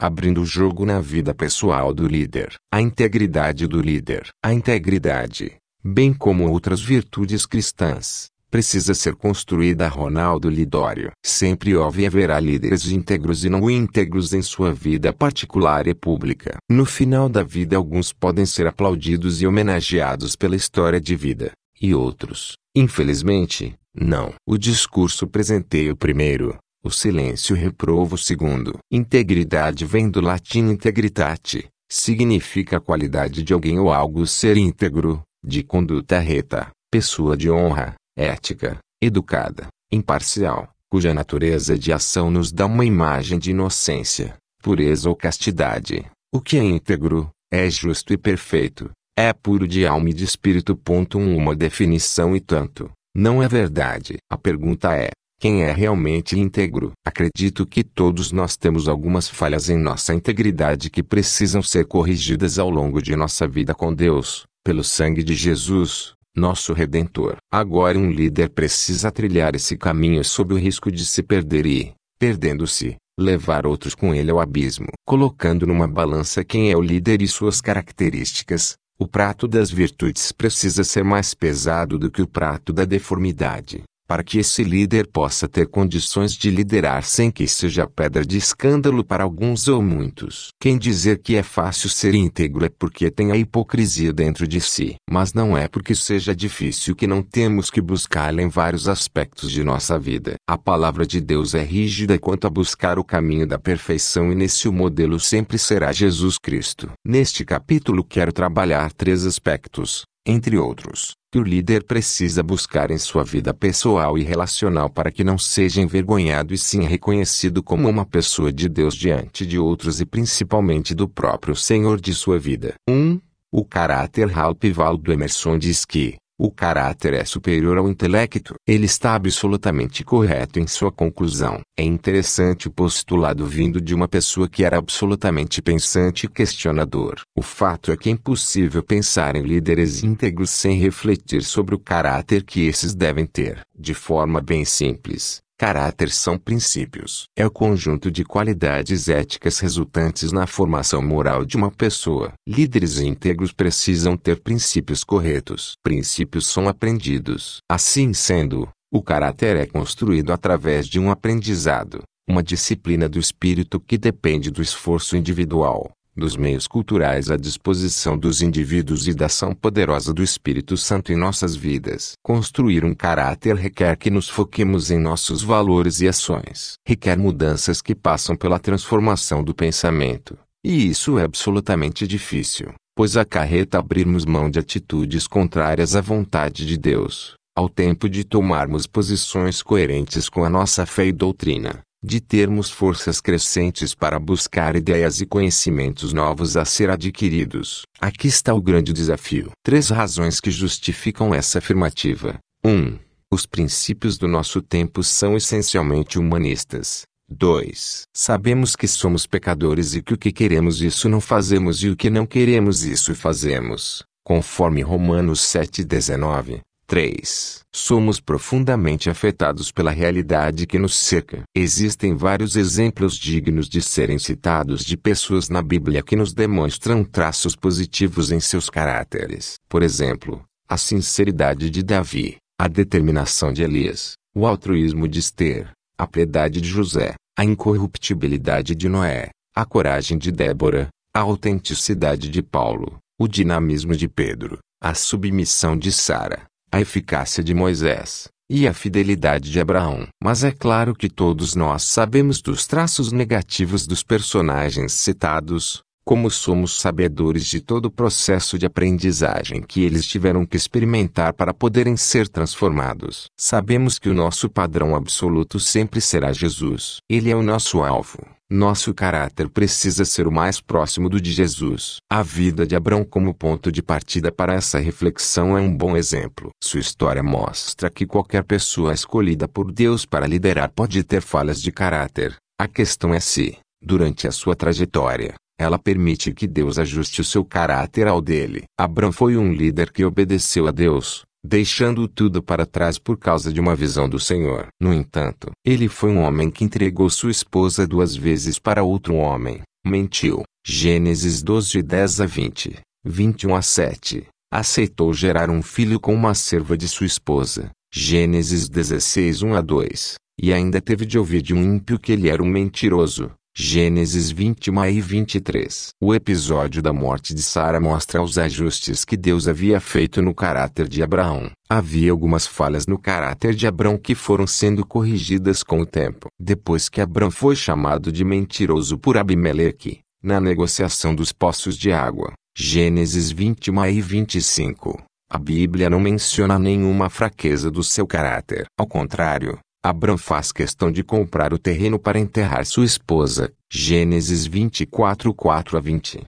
abrindo 0.00 0.40
o 0.40 0.46
jogo 0.46 0.86
na 0.86 0.98
vida 0.98 1.34
pessoal 1.34 1.92
do 1.92 2.08
líder. 2.08 2.54
A 2.72 2.80
integridade 2.80 3.66
do 3.66 3.82
líder. 3.82 4.30
A 4.42 4.54
integridade, 4.54 5.56
bem 5.84 6.14
como 6.14 6.50
outras 6.50 6.80
virtudes 6.80 7.44
cristãs, 7.44 8.30
precisa 8.50 8.94
ser 8.94 9.14
construída 9.14 9.86
Ronaldo 9.88 10.48
Lidório. 10.48 11.12
Sempre 11.22 11.76
houve 11.76 12.02
e 12.02 12.06
haverá 12.06 12.40
líderes 12.40 12.90
íntegros 12.90 13.44
e 13.44 13.50
não 13.50 13.70
íntegros 13.70 14.32
em 14.32 14.40
sua 14.40 14.72
vida 14.72 15.12
particular 15.12 15.86
e 15.86 15.92
pública. 15.92 16.56
No 16.68 16.86
final 16.86 17.28
da 17.28 17.42
vida 17.42 17.76
alguns 17.76 18.10
podem 18.10 18.46
ser 18.46 18.66
aplaudidos 18.66 19.42
e 19.42 19.46
homenageados 19.46 20.34
pela 20.34 20.56
história 20.56 20.98
de 20.98 21.14
vida, 21.14 21.52
e 21.78 21.94
outros, 21.94 22.54
infelizmente, 22.74 23.74
não. 23.94 24.32
O 24.46 24.56
discurso 24.56 25.26
presenteia 25.26 25.92
o 25.92 25.96
primeiro, 25.96 26.56
o 26.82 26.90
silêncio 26.90 27.54
reprova 27.54 28.14
o 28.14 28.18
segundo. 28.18 28.78
Integridade 28.90 29.84
vem 29.84 30.10
do 30.10 30.20
latim 30.20 30.70
integritate, 30.70 31.68
significa 31.90 32.78
a 32.78 32.80
qualidade 32.80 33.42
de 33.42 33.52
alguém 33.52 33.78
ou 33.78 33.92
algo 33.92 34.26
ser 34.26 34.56
íntegro, 34.56 35.22
de 35.44 35.62
conduta 35.62 36.18
reta, 36.18 36.70
pessoa 36.90 37.36
de 37.36 37.50
honra, 37.50 37.94
ética, 38.16 38.78
educada, 39.00 39.66
imparcial, 39.90 40.68
cuja 40.88 41.14
natureza 41.14 41.78
de 41.78 41.92
ação 41.92 42.30
nos 42.30 42.52
dá 42.52 42.66
uma 42.66 42.84
imagem 42.84 43.38
de 43.38 43.50
inocência, 43.50 44.36
pureza 44.62 45.08
ou 45.08 45.16
castidade. 45.16 46.04
O 46.32 46.40
que 46.40 46.58
é 46.58 46.64
íntegro, 46.64 47.30
é 47.50 47.68
justo 47.68 48.12
e 48.12 48.16
perfeito, 48.16 48.90
é 49.20 49.32
puro 49.34 49.68
de 49.68 49.86
alma 49.86 50.08
e 50.08 50.14
de 50.14 50.24
espírito. 50.24 50.78
Um, 51.14 51.36
uma 51.36 51.54
definição 51.54 52.34
e 52.34 52.40
tanto. 52.40 52.90
Não 53.14 53.42
é 53.42 53.48
verdade. 53.48 54.16
A 54.30 54.38
pergunta 54.38 54.96
é: 54.96 55.10
quem 55.40 55.62
é 55.62 55.72
realmente 55.72 56.38
íntegro? 56.38 56.92
Acredito 57.02 57.66
que 57.66 57.82
todos 57.82 58.30
nós 58.30 58.58
temos 58.58 58.86
algumas 58.86 59.26
falhas 59.26 59.70
em 59.70 59.78
nossa 59.78 60.12
integridade 60.12 60.90
que 60.90 61.02
precisam 61.02 61.62
ser 61.62 61.86
corrigidas 61.86 62.58
ao 62.58 62.68
longo 62.68 63.00
de 63.00 63.16
nossa 63.16 63.48
vida 63.48 63.74
com 63.74 63.90
Deus, 63.94 64.44
pelo 64.62 64.84
sangue 64.84 65.22
de 65.22 65.34
Jesus, 65.34 66.12
nosso 66.36 66.74
Redentor. 66.74 67.36
Agora 67.50 67.98
um 67.98 68.10
líder 68.10 68.50
precisa 68.50 69.10
trilhar 69.10 69.54
esse 69.54 69.78
caminho 69.78 70.22
sob 70.22 70.52
o 70.52 70.58
risco 70.58 70.92
de 70.92 71.06
se 71.06 71.22
perder 71.22 71.64
e, 71.64 71.94
perdendo-se, 72.18 72.96
levar 73.18 73.66
outros 73.66 73.94
com 73.94 74.14
ele 74.14 74.30
ao 74.30 74.40
abismo. 74.40 74.88
Colocando 75.06 75.66
numa 75.66 75.88
balança 75.88 76.44
quem 76.44 76.70
é 76.70 76.76
o 76.76 76.82
líder 76.82 77.22
e 77.22 77.26
suas 77.26 77.62
características, 77.62 78.74
o 78.98 79.08
prato 79.08 79.48
das 79.48 79.70
virtudes 79.70 80.32
precisa 80.32 80.84
ser 80.84 81.02
mais 81.02 81.32
pesado 81.32 81.98
do 81.98 82.10
que 82.10 82.20
o 82.20 82.26
prato 82.26 82.74
da 82.74 82.84
deformidade 82.84 83.84
para 84.10 84.24
que 84.24 84.40
esse 84.40 84.64
líder 84.64 85.06
possa 85.06 85.46
ter 85.46 85.68
condições 85.68 86.32
de 86.32 86.50
liderar 86.50 87.04
sem 87.04 87.30
que 87.30 87.46
seja 87.46 87.86
pedra 87.86 88.26
de 88.26 88.36
escândalo 88.36 89.04
para 89.04 89.22
alguns 89.22 89.68
ou 89.68 89.80
muitos. 89.80 90.48
Quem 90.60 90.76
dizer 90.76 91.22
que 91.22 91.36
é 91.36 91.44
fácil 91.44 91.88
ser 91.88 92.12
íntegro 92.12 92.64
é 92.64 92.68
porque 92.68 93.08
tem 93.08 93.30
a 93.30 93.36
hipocrisia 93.36 94.12
dentro 94.12 94.48
de 94.48 94.60
si. 94.60 94.96
Mas 95.08 95.32
não 95.32 95.56
é 95.56 95.68
porque 95.68 95.94
seja 95.94 96.34
difícil 96.34 96.96
que 96.96 97.06
não 97.06 97.22
temos 97.22 97.70
que 97.70 97.80
buscá-la 97.80 98.42
em 98.42 98.48
vários 98.48 98.88
aspectos 98.88 99.52
de 99.52 99.62
nossa 99.62 99.96
vida. 99.96 100.34
A 100.44 100.58
palavra 100.58 101.06
de 101.06 101.20
Deus 101.20 101.54
é 101.54 101.62
rígida 101.62 102.18
quanto 102.18 102.48
a 102.48 102.50
buscar 102.50 102.98
o 102.98 103.04
caminho 103.04 103.46
da 103.46 103.60
perfeição 103.60 104.32
e 104.32 104.34
nesse 104.34 104.68
o 104.68 104.72
modelo 104.72 105.20
sempre 105.20 105.56
será 105.56 105.92
Jesus 105.92 106.36
Cristo. 106.36 106.90
Neste 107.06 107.44
capítulo 107.44 108.02
quero 108.02 108.32
trabalhar 108.32 108.92
três 108.92 109.24
aspectos, 109.24 110.02
entre 110.26 110.58
outros 110.58 111.19
que 111.30 111.38
o 111.38 111.42
líder 111.44 111.84
precisa 111.84 112.42
buscar 112.42 112.90
em 112.90 112.98
sua 112.98 113.22
vida 113.22 113.54
pessoal 113.54 114.18
e 114.18 114.24
relacional 114.24 114.90
para 114.90 115.12
que 115.12 115.22
não 115.22 115.38
seja 115.38 115.80
envergonhado 115.80 116.52
e 116.52 116.58
sim 116.58 116.82
reconhecido 116.82 117.62
como 117.62 117.88
uma 117.88 118.04
pessoa 118.04 118.52
de 118.52 118.68
Deus 118.68 118.94
diante 118.96 119.46
de 119.46 119.56
outros 119.56 120.00
e 120.00 120.06
principalmente 120.06 120.92
do 120.92 121.08
próprio 121.08 121.54
Senhor 121.54 122.00
de 122.00 122.12
sua 122.14 122.38
vida. 122.38 122.74
1. 122.88 122.92
Um, 122.92 123.20
o 123.52 123.64
caráter 123.64 124.28
Ralph 124.28 124.64
Waldo 124.76 125.12
Emerson 125.12 125.56
diz 125.56 125.84
que, 125.84 126.16
o 126.42 126.50
caráter 126.50 127.12
é 127.12 127.22
superior 127.22 127.76
ao 127.76 127.86
intelecto. 127.86 128.54
Ele 128.66 128.86
está 128.86 129.14
absolutamente 129.14 130.02
correto 130.02 130.58
em 130.58 130.66
sua 130.66 130.90
conclusão. 130.90 131.60
É 131.78 131.82
interessante 131.82 132.66
o 132.66 132.70
postulado 132.70 133.44
vindo 133.44 133.78
de 133.78 133.94
uma 133.94 134.08
pessoa 134.08 134.48
que 134.48 134.64
era 134.64 134.78
absolutamente 134.78 135.60
pensante 135.60 136.24
e 136.24 136.28
questionador. 136.28 137.20
O 137.36 137.42
fato 137.42 137.92
é 137.92 137.96
que 137.96 138.08
é 138.08 138.12
impossível 138.12 138.82
pensar 138.82 139.36
em 139.36 139.42
líderes 139.42 140.02
íntegros 140.02 140.48
sem 140.48 140.78
refletir 140.78 141.42
sobre 141.42 141.74
o 141.74 141.78
caráter 141.78 142.42
que 142.42 142.66
esses 142.66 142.94
devem 142.94 143.26
ter. 143.26 143.60
De 143.78 143.92
forma 143.92 144.40
bem 144.40 144.64
simples, 144.64 145.42
Caráter 145.60 146.10
são 146.10 146.38
princípios. 146.38 147.24
É 147.36 147.44
o 147.46 147.50
conjunto 147.50 148.10
de 148.10 148.24
qualidades 148.24 149.10
éticas 149.10 149.58
resultantes 149.58 150.32
na 150.32 150.46
formação 150.46 151.02
moral 151.02 151.44
de 151.44 151.54
uma 151.54 151.70
pessoa. 151.70 152.32
Líderes 152.48 152.98
íntegros 152.98 153.52
precisam 153.52 154.16
ter 154.16 154.40
princípios 154.40 155.04
corretos. 155.04 155.74
Princípios 155.82 156.46
são 156.46 156.66
aprendidos. 156.66 157.58
Assim 157.70 158.14
sendo, 158.14 158.70
o 158.90 159.02
caráter 159.02 159.54
é 159.54 159.66
construído 159.66 160.32
através 160.32 160.86
de 160.86 160.98
um 160.98 161.10
aprendizado, 161.10 162.04
uma 162.26 162.42
disciplina 162.42 163.06
do 163.06 163.18
espírito 163.18 163.78
que 163.78 163.98
depende 163.98 164.50
do 164.50 164.62
esforço 164.62 165.14
individual 165.14 165.90
dos 166.16 166.36
meios 166.36 166.66
culturais 166.66 167.30
à 167.30 167.36
disposição 167.36 168.18
dos 168.18 168.42
indivíduos 168.42 169.06
e 169.06 169.14
da 169.14 169.26
ação 169.26 169.54
poderosa 169.54 170.12
do 170.12 170.22
Espírito 170.22 170.76
Santo 170.76 171.12
em 171.12 171.16
nossas 171.16 171.56
vidas. 171.56 172.12
Construir 172.22 172.84
um 172.84 172.94
caráter 172.94 173.56
requer 173.56 173.96
que 173.96 174.10
nos 174.10 174.28
foquemos 174.28 174.90
em 174.90 174.98
nossos 174.98 175.42
valores 175.42 176.00
e 176.00 176.08
ações. 176.08 176.74
Requer 176.86 177.18
mudanças 177.18 177.80
que 177.80 177.94
passam 177.94 178.36
pela 178.36 178.58
transformação 178.58 179.42
do 179.42 179.54
pensamento. 179.54 180.36
E 180.64 180.88
isso 180.88 181.18
é 181.18 181.24
absolutamente 181.24 182.06
difícil, 182.06 182.74
pois 182.94 183.16
acarreta 183.16 183.78
abrirmos 183.78 184.26
mão 184.26 184.50
de 184.50 184.58
atitudes 184.58 185.26
contrárias 185.26 185.96
à 185.96 186.00
vontade 186.00 186.66
de 186.66 186.76
Deus, 186.76 187.34
ao 187.56 187.68
tempo 187.68 188.08
de 188.08 188.24
tomarmos 188.24 188.86
posições 188.86 189.62
coerentes 189.62 190.28
com 190.28 190.44
a 190.44 190.50
nossa 190.50 190.84
fé 190.84 191.06
e 191.06 191.12
doutrina 191.12 191.80
de 192.02 192.20
termos 192.20 192.70
forças 192.70 193.20
crescentes 193.20 193.94
para 193.94 194.18
buscar 194.18 194.74
ideias 194.74 195.20
e 195.20 195.26
conhecimentos 195.26 196.12
novos 196.12 196.56
a 196.56 196.64
ser 196.64 196.88
adquiridos. 196.90 197.82
Aqui 198.00 198.28
está 198.28 198.54
o 198.54 198.62
grande 198.62 198.92
desafio. 198.92 199.50
Três 199.62 199.90
razões 199.90 200.40
que 200.40 200.50
justificam 200.50 201.34
essa 201.34 201.58
afirmativa. 201.58 202.38
1. 202.64 202.70
Um, 202.70 202.98
os 203.30 203.46
princípios 203.46 204.18
do 204.18 204.26
nosso 204.26 204.60
tempo 204.60 205.02
são 205.02 205.36
essencialmente 205.36 206.18
humanistas. 206.18 207.02
2. 207.28 208.02
Sabemos 208.12 208.74
que 208.74 208.88
somos 208.88 209.24
pecadores 209.24 209.94
e 209.94 210.02
que 210.02 210.14
o 210.14 210.18
que 210.18 210.32
queremos 210.32 210.82
isso 210.82 211.08
não 211.08 211.20
fazemos 211.20 211.82
e 211.82 211.88
o 211.88 211.96
que 211.96 212.10
não 212.10 212.26
queremos 212.26 212.82
isso 212.82 213.14
fazemos, 213.14 214.02
conforme 214.24 214.82
Romanos 214.82 215.40
7,19. 215.40 216.60
3. 216.90 217.60
Somos 217.72 218.18
profundamente 218.18 219.08
afetados 219.08 219.70
pela 219.70 219.92
realidade 219.92 220.66
que 220.66 220.76
nos 220.76 220.96
cerca. 220.96 221.44
Existem 221.54 222.16
vários 222.16 222.56
exemplos 222.56 223.14
dignos 223.14 223.68
de 223.68 223.80
serem 223.80 224.18
citados 224.18 224.84
de 224.84 224.96
pessoas 224.96 225.48
na 225.48 225.62
Bíblia 225.62 226.02
que 226.02 226.16
nos 226.16 226.34
demonstram 226.34 227.04
traços 227.04 227.54
positivos 227.54 228.32
em 228.32 228.40
seus 228.40 228.68
caráteres. 228.68 229.54
Por 229.68 229.84
exemplo, 229.84 230.42
a 230.68 230.76
sinceridade 230.76 231.70
de 231.70 231.84
Davi, 231.84 232.38
a 232.60 232.66
determinação 232.66 233.52
de 233.52 233.62
Elias, 233.62 234.14
o 234.34 234.44
altruísmo 234.44 235.06
de 235.06 235.20
Esther, 235.20 235.70
a 235.96 236.08
piedade 236.08 236.60
de 236.60 236.68
José, 236.68 237.14
a 237.38 237.44
incorruptibilidade 237.44 238.74
de 238.74 238.88
Noé, 238.88 239.30
a 239.54 239.64
coragem 239.64 240.18
de 240.18 240.32
Débora, 240.32 240.88
a 241.14 241.20
autenticidade 241.20 242.28
de 242.28 242.42
Paulo, 242.42 242.98
o 243.16 243.28
dinamismo 243.28 243.94
de 243.94 244.08
Pedro, 244.08 244.58
a 244.82 244.92
submissão 244.92 245.76
de 245.76 245.92
Sara, 245.92 246.49
a 246.72 246.80
eficácia 246.80 247.42
de 247.42 247.52
Moisés 247.54 248.28
e 248.48 248.66
a 248.66 248.74
fidelidade 248.74 249.50
de 249.50 249.60
Abraão. 249.60 250.08
Mas 250.22 250.42
é 250.42 250.50
claro 250.50 250.94
que 250.94 251.08
todos 251.08 251.54
nós 251.54 251.84
sabemos 251.84 252.42
dos 252.42 252.66
traços 252.66 253.12
negativos 253.12 253.86
dos 253.86 254.02
personagens 254.02 254.92
citados, 254.92 255.82
como 256.04 256.28
somos 256.28 256.80
sabedores 256.80 257.46
de 257.46 257.60
todo 257.60 257.86
o 257.86 257.90
processo 257.90 258.58
de 258.58 258.66
aprendizagem 258.66 259.62
que 259.62 259.82
eles 259.82 260.04
tiveram 260.04 260.44
que 260.44 260.56
experimentar 260.56 261.32
para 261.32 261.54
poderem 261.54 261.96
ser 261.96 262.28
transformados. 262.28 263.26
Sabemos 263.38 263.98
que 263.98 264.08
o 264.08 264.14
nosso 264.14 264.50
padrão 264.50 264.96
absoluto 264.96 265.60
sempre 265.60 266.00
será 266.00 266.32
Jesus. 266.32 266.98
Ele 267.08 267.30
é 267.30 267.36
o 267.36 267.42
nosso 267.42 267.82
alvo. 267.82 268.18
Nosso 268.52 268.92
caráter 268.92 269.48
precisa 269.48 270.04
ser 270.04 270.26
o 270.26 270.32
mais 270.32 270.60
próximo 270.60 271.08
do 271.08 271.20
de 271.20 271.30
Jesus. 271.30 271.98
A 272.10 272.20
vida 272.20 272.66
de 272.66 272.74
Abraão 272.74 273.04
como 273.04 273.32
ponto 273.32 273.70
de 273.70 273.80
partida 273.80 274.32
para 274.32 274.54
essa 274.54 274.80
reflexão 274.80 275.56
é 275.56 275.60
um 275.60 275.72
bom 275.72 275.96
exemplo. 275.96 276.50
Sua 276.60 276.80
história 276.80 277.22
mostra 277.22 277.88
que 277.88 278.04
qualquer 278.04 278.42
pessoa 278.42 278.92
escolhida 278.92 279.46
por 279.46 279.70
Deus 279.70 280.04
para 280.04 280.26
liderar 280.26 280.68
pode 280.68 281.04
ter 281.04 281.22
falhas 281.22 281.62
de 281.62 281.70
caráter. 281.70 282.34
A 282.60 282.66
questão 282.66 283.14
é 283.14 283.20
se, 283.20 283.56
durante 283.80 284.26
a 284.26 284.32
sua 284.32 284.56
trajetória, 284.56 285.34
ela 285.56 285.78
permite 285.78 286.32
que 286.32 286.48
Deus 286.48 286.76
ajuste 286.76 287.20
o 287.20 287.24
seu 287.24 287.44
caráter 287.44 288.08
ao 288.08 288.20
dele. 288.20 288.64
Abraão 288.76 289.12
foi 289.12 289.36
um 289.36 289.52
líder 289.52 289.92
que 289.92 290.04
obedeceu 290.04 290.66
a 290.66 290.72
Deus, 290.72 291.22
deixando 291.44 292.06
tudo 292.06 292.42
para 292.42 292.66
trás 292.66 292.98
por 292.98 293.16
causa 293.16 293.52
de 293.52 293.60
uma 293.60 293.74
visão 293.74 294.08
do 294.08 294.18
Senhor. 294.18 294.68
No 294.80 294.92
entanto, 294.92 295.50
ele 295.64 295.88
foi 295.88 296.10
um 296.10 296.20
homem 296.20 296.50
que 296.50 296.64
entregou 296.64 297.08
sua 297.10 297.30
esposa 297.30 297.86
duas 297.86 298.14
vezes 298.16 298.58
para 298.58 298.82
outro 298.82 299.14
homem, 299.14 299.62
Mentiu. 299.84 300.42
Gênesis 300.66 301.42
12 301.42 301.82
10 301.82 302.20
a 302.20 302.26
20, 302.26 302.80
21 303.02 303.54
a 303.54 303.62
7. 303.62 304.26
Aceitou 304.52 305.14
gerar 305.14 305.48
um 305.48 305.62
filho 305.62 305.98
com 305.98 306.12
uma 306.14 306.34
serva 306.34 306.76
de 306.76 306.86
sua 306.86 307.06
esposa. 307.06 307.70
Gênesis 307.92 308.68
16 308.68 309.42
1 309.42 309.54
a 309.54 309.60
2. 309.62 310.14
E 310.38 310.52
ainda 310.52 310.82
teve 310.82 311.06
de 311.06 311.18
ouvir 311.18 311.40
de 311.40 311.54
um 311.54 311.62
ímpio 311.62 311.98
que 311.98 312.12
ele 312.12 312.28
era 312.28 312.42
um 312.42 312.46
mentiroso. 312.46 313.30
Gênesis 313.56 314.30
21 314.30 314.84
e 314.86 315.00
23. 315.00 315.88
O 316.00 316.14
episódio 316.14 316.80
da 316.80 316.92
morte 316.92 317.34
de 317.34 317.42
Sara 317.42 317.80
mostra 317.80 318.22
os 318.22 318.38
ajustes 318.38 319.04
que 319.04 319.16
Deus 319.16 319.48
havia 319.48 319.80
feito 319.80 320.22
no 320.22 320.32
caráter 320.32 320.88
de 320.88 321.02
Abraão. 321.02 321.50
Havia 321.68 322.12
algumas 322.12 322.46
falhas 322.46 322.86
no 322.86 322.96
caráter 322.96 323.54
de 323.54 323.66
Abraão 323.66 323.98
que 323.98 324.14
foram 324.14 324.46
sendo 324.46 324.86
corrigidas 324.86 325.62
com 325.62 325.80
o 325.80 325.86
tempo. 325.86 326.28
Depois 326.38 326.88
que 326.88 327.00
Abraão 327.00 327.30
foi 327.30 327.56
chamado 327.56 328.12
de 328.12 328.24
mentiroso 328.24 328.96
por 328.96 329.18
Abimeleque, 329.18 329.98
na 330.22 330.40
negociação 330.40 331.14
dos 331.14 331.32
poços 331.32 331.76
de 331.76 331.92
água, 331.92 332.32
Gênesis 332.56 333.30
21 333.30 333.86
e 333.86 334.00
25, 334.00 335.02
a 335.28 335.38
Bíblia 335.38 335.90
não 335.90 336.00
menciona 336.00 336.58
nenhuma 336.58 337.10
fraqueza 337.10 337.70
do 337.70 337.82
seu 337.82 338.06
caráter. 338.06 338.66
Ao 338.78 338.86
contrário, 338.86 339.58
Abram 339.82 340.18
faz 340.18 340.52
questão 340.52 340.92
de 340.92 341.02
comprar 341.02 341.54
o 341.54 341.58
terreno 341.58 341.98
para 341.98 342.18
enterrar 342.18 342.66
sua 342.66 342.84
esposa. 342.84 343.50
Gênesis 343.72 344.44
24, 344.44 345.32
4 345.32 345.78
a 345.78 345.80
20. 345.80 346.22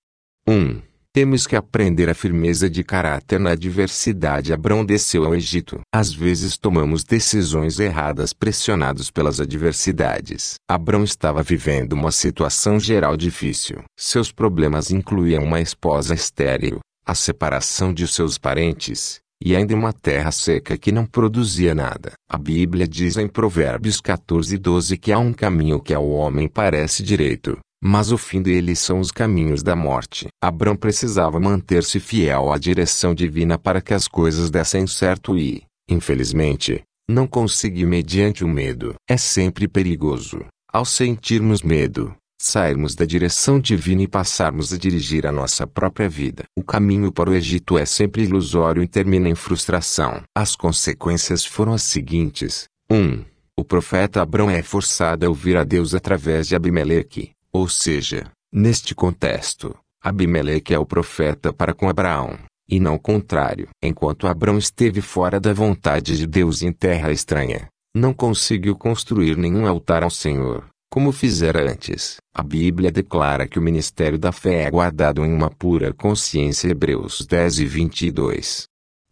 1. 0.48 0.80
Temos 1.12 1.46
que 1.46 1.54
aprender 1.54 2.08
a 2.08 2.14
firmeza 2.14 2.70
de 2.70 2.82
caráter 2.82 3.38
na 3.38 3.50
adversidade. 3.50 4.54
Abrão 4.54 4.82
desceu 4.82 5.26
ao 5.26 5.34
Egito. 5.34 5.80
Às 5.94 6.14
vezes 6.14 6.56
tomamos 6.56 7.04
decisões 7.04 7.78
erradas 7.78 8.32
pressionados 8.32 9.10
pelas 9.10 9.38
adversidades. 9.38 10.54
Abrão 10.66 11.04
estava 11.04 11.42
vivendo 11.42 11.92
uma 11.92 12.10
situação 12.10 12.80
geral 12.80 13.18
difícil. 13.18 13.82
Seus 13.98 14.32
problemas 14.32 14.90
incluíam 14.90 15.44
uma 15.44 15.60
esposa 15.60 16.14
estéril, 16.14 16.80
a 17.04 17.14
separação 17.14 17.92
de 17.92 18.08
seus 18.08 18.38
parentes, 18.38 19.20
e 19.44 19.56
ainda 19.56 19.74
uma 19.74 19.92
terra 19.92 20.30
seca 20.30 20.78
que 20.78 20.92
não 20.92 21.04
produzia 21.04 21.74
nada. 21.74 22.12
A 22.28 22.38
Bíblia 22.38 22.86
diz 22.86 23.16
em 23.16 23.26
Provérbios 23.26 24.00
14 24.00 24.56
12 24.56 24.96
que 24.98 25.12
há 25.12 25.18
um 25.18 25.32
caminho 25.32 25.80
que 25.80 25.92
ao 25.92 26.08
homem 26.08 26.48
parece 26.48 27.02
direito, 27.02 27.58
mas 27.82 28.12
o 28.12 28.18
fim 28.18 28.40
dele 28.40 28.76
são 28.76 29.00
os 29.00 29.10
caminhos 29.10 29.62
da 29.62 29.74
morte. 29.74 30.28
Abrão 30.40 30.76
precisava 30.76 31.40
manter-se 31.40 31.98
fiel 31.98 32.52
à 32.52 32.58
direção 32.58 33.12
divina 33.14 33.58
para 33.58 33.80
que 33.80 33.92
as 33.92 34.06
coisas 34.06 34.50
dessem 34.50 34.86
certo 34.86 35.36
e, 35.36 35.64
infelizmente, 35.90 36.82
não 37.10 37.26
conseguiu 37.26 37.88
mediante 37.88 38.44
o 38.44 38.48
medo. 38.48 38.94
É 39.08 39.16
sempre 39.16 39.66
perigoso, 39.66 40.44
ao 40.72 40.84
sentirmos 40.84 41.62
medo, 41.62 42.14
sairmos 42.42 42.96
da 42.96 43.04
direção 43.04 43.60
divina 43.60 44.02
e 44.02 44.08
passarmos 44.08 44.72
a 44.72 44.76
dirigir 44.76 45.26
a 45.26 45.32
nossa 45.32 45.64
própria 45.64 46.08
vida. 46.08 46.42
O 46.56 46.62
caminho 46.62 47.12
para 47.12 47.30
o 47.30 47.34
Egito 47.34 47.78
é 47.78 47.86
sempre 47.86 48.24
ilusório 48.24 48.82
e 48.82 48.88
termina 48.88 49.28
em 49.28 49.34
frustração. 49.34 50.22
As 50.36 50.56
consequências 50.56 51.44
foram 51.44 51.72
as 51.72 51.82
seguintes: 51.82 52.64
1. 52.90 52.96
Um, 52.96 53.24
o 53.56 53.64
profeta 53.64 54.20
Abrão 54.20 54.50
é 54.50 54.60
forçado 54.60 55.24
a 55.24 55.28
ouvir 55.28 55.56
a 55.56 55.62
Deus 55.62 55.94
através 55.94 56.48
de 56.48 56.56
Abimeleque, 56.56 57.30
ou 57.52 57.68
seja, 57.68 58.26
neste 58.52 58.92
contexto, 58.92 59.76
Abimeleque 60.02 60.74
é 60.74 60.78
o 60.78 60.86
profeta 60.86 61.52
para 61.52 61.72
com 61.72 61.88
Abraão, 61.88 62.36
e 62.68 62.80
não 62.80 62.96
o 62.96 62.98
contrário. 63.00 63.68
Enquanto 63.80 64.26
Abrão 64.26 64.58
esteve 64.58 65.00
fora 65.00 65.38
da 65.38 65.52
vontade 65.52 66.16
de 66.16 66.26
Deus 66.26 66.60
em 66.62 66.72
terra 66.72 67.12
estranha, 67.12 67.68
não 67.94 68.12
conseguiu 68.12 68.74
construir 68.74 69.36
nenhum 69.36 69.66
altar 69.66 70.02
ao 70.02 70.10
Senhor 70.10 70.71
como 70.92 71.10
fizera 71.10 71.72
antes. 71.72 72.18
A 72.34 72.42
Bíblia 72.42 72.92
declara 72.92 73.48
que 73.48 73.58
o 73.58 73.62
ministério 73.62 74.18
da 74.18 74.30
fé 74.30 74.64
é 74.64 74.70
guardado 74.70 75.24
em 75.24 75.32
uma 75.32 75.48
pura 75.48 75.94
consciência 75.94 76.68
Hebreus 76.68 77.24
10 77.26 77.60
e 77.60 77.64
22. 77.64 78.64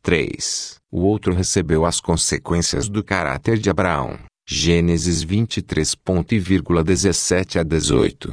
3. 0.02 0.76
O 0.92 1.00
outro 1.00 1.32
recebeu 1.32 1.86
as 1.86 1.98
consequências 1.98 2.86
do 2.86 3.02
caráter 3.02 3.56
de 3.56 3.70
Abraão. 3.70 4.18
Gênesis 4.46 5.24
23.17 5.24 7.58
a 7.58 7.62
18. 7.62 8.32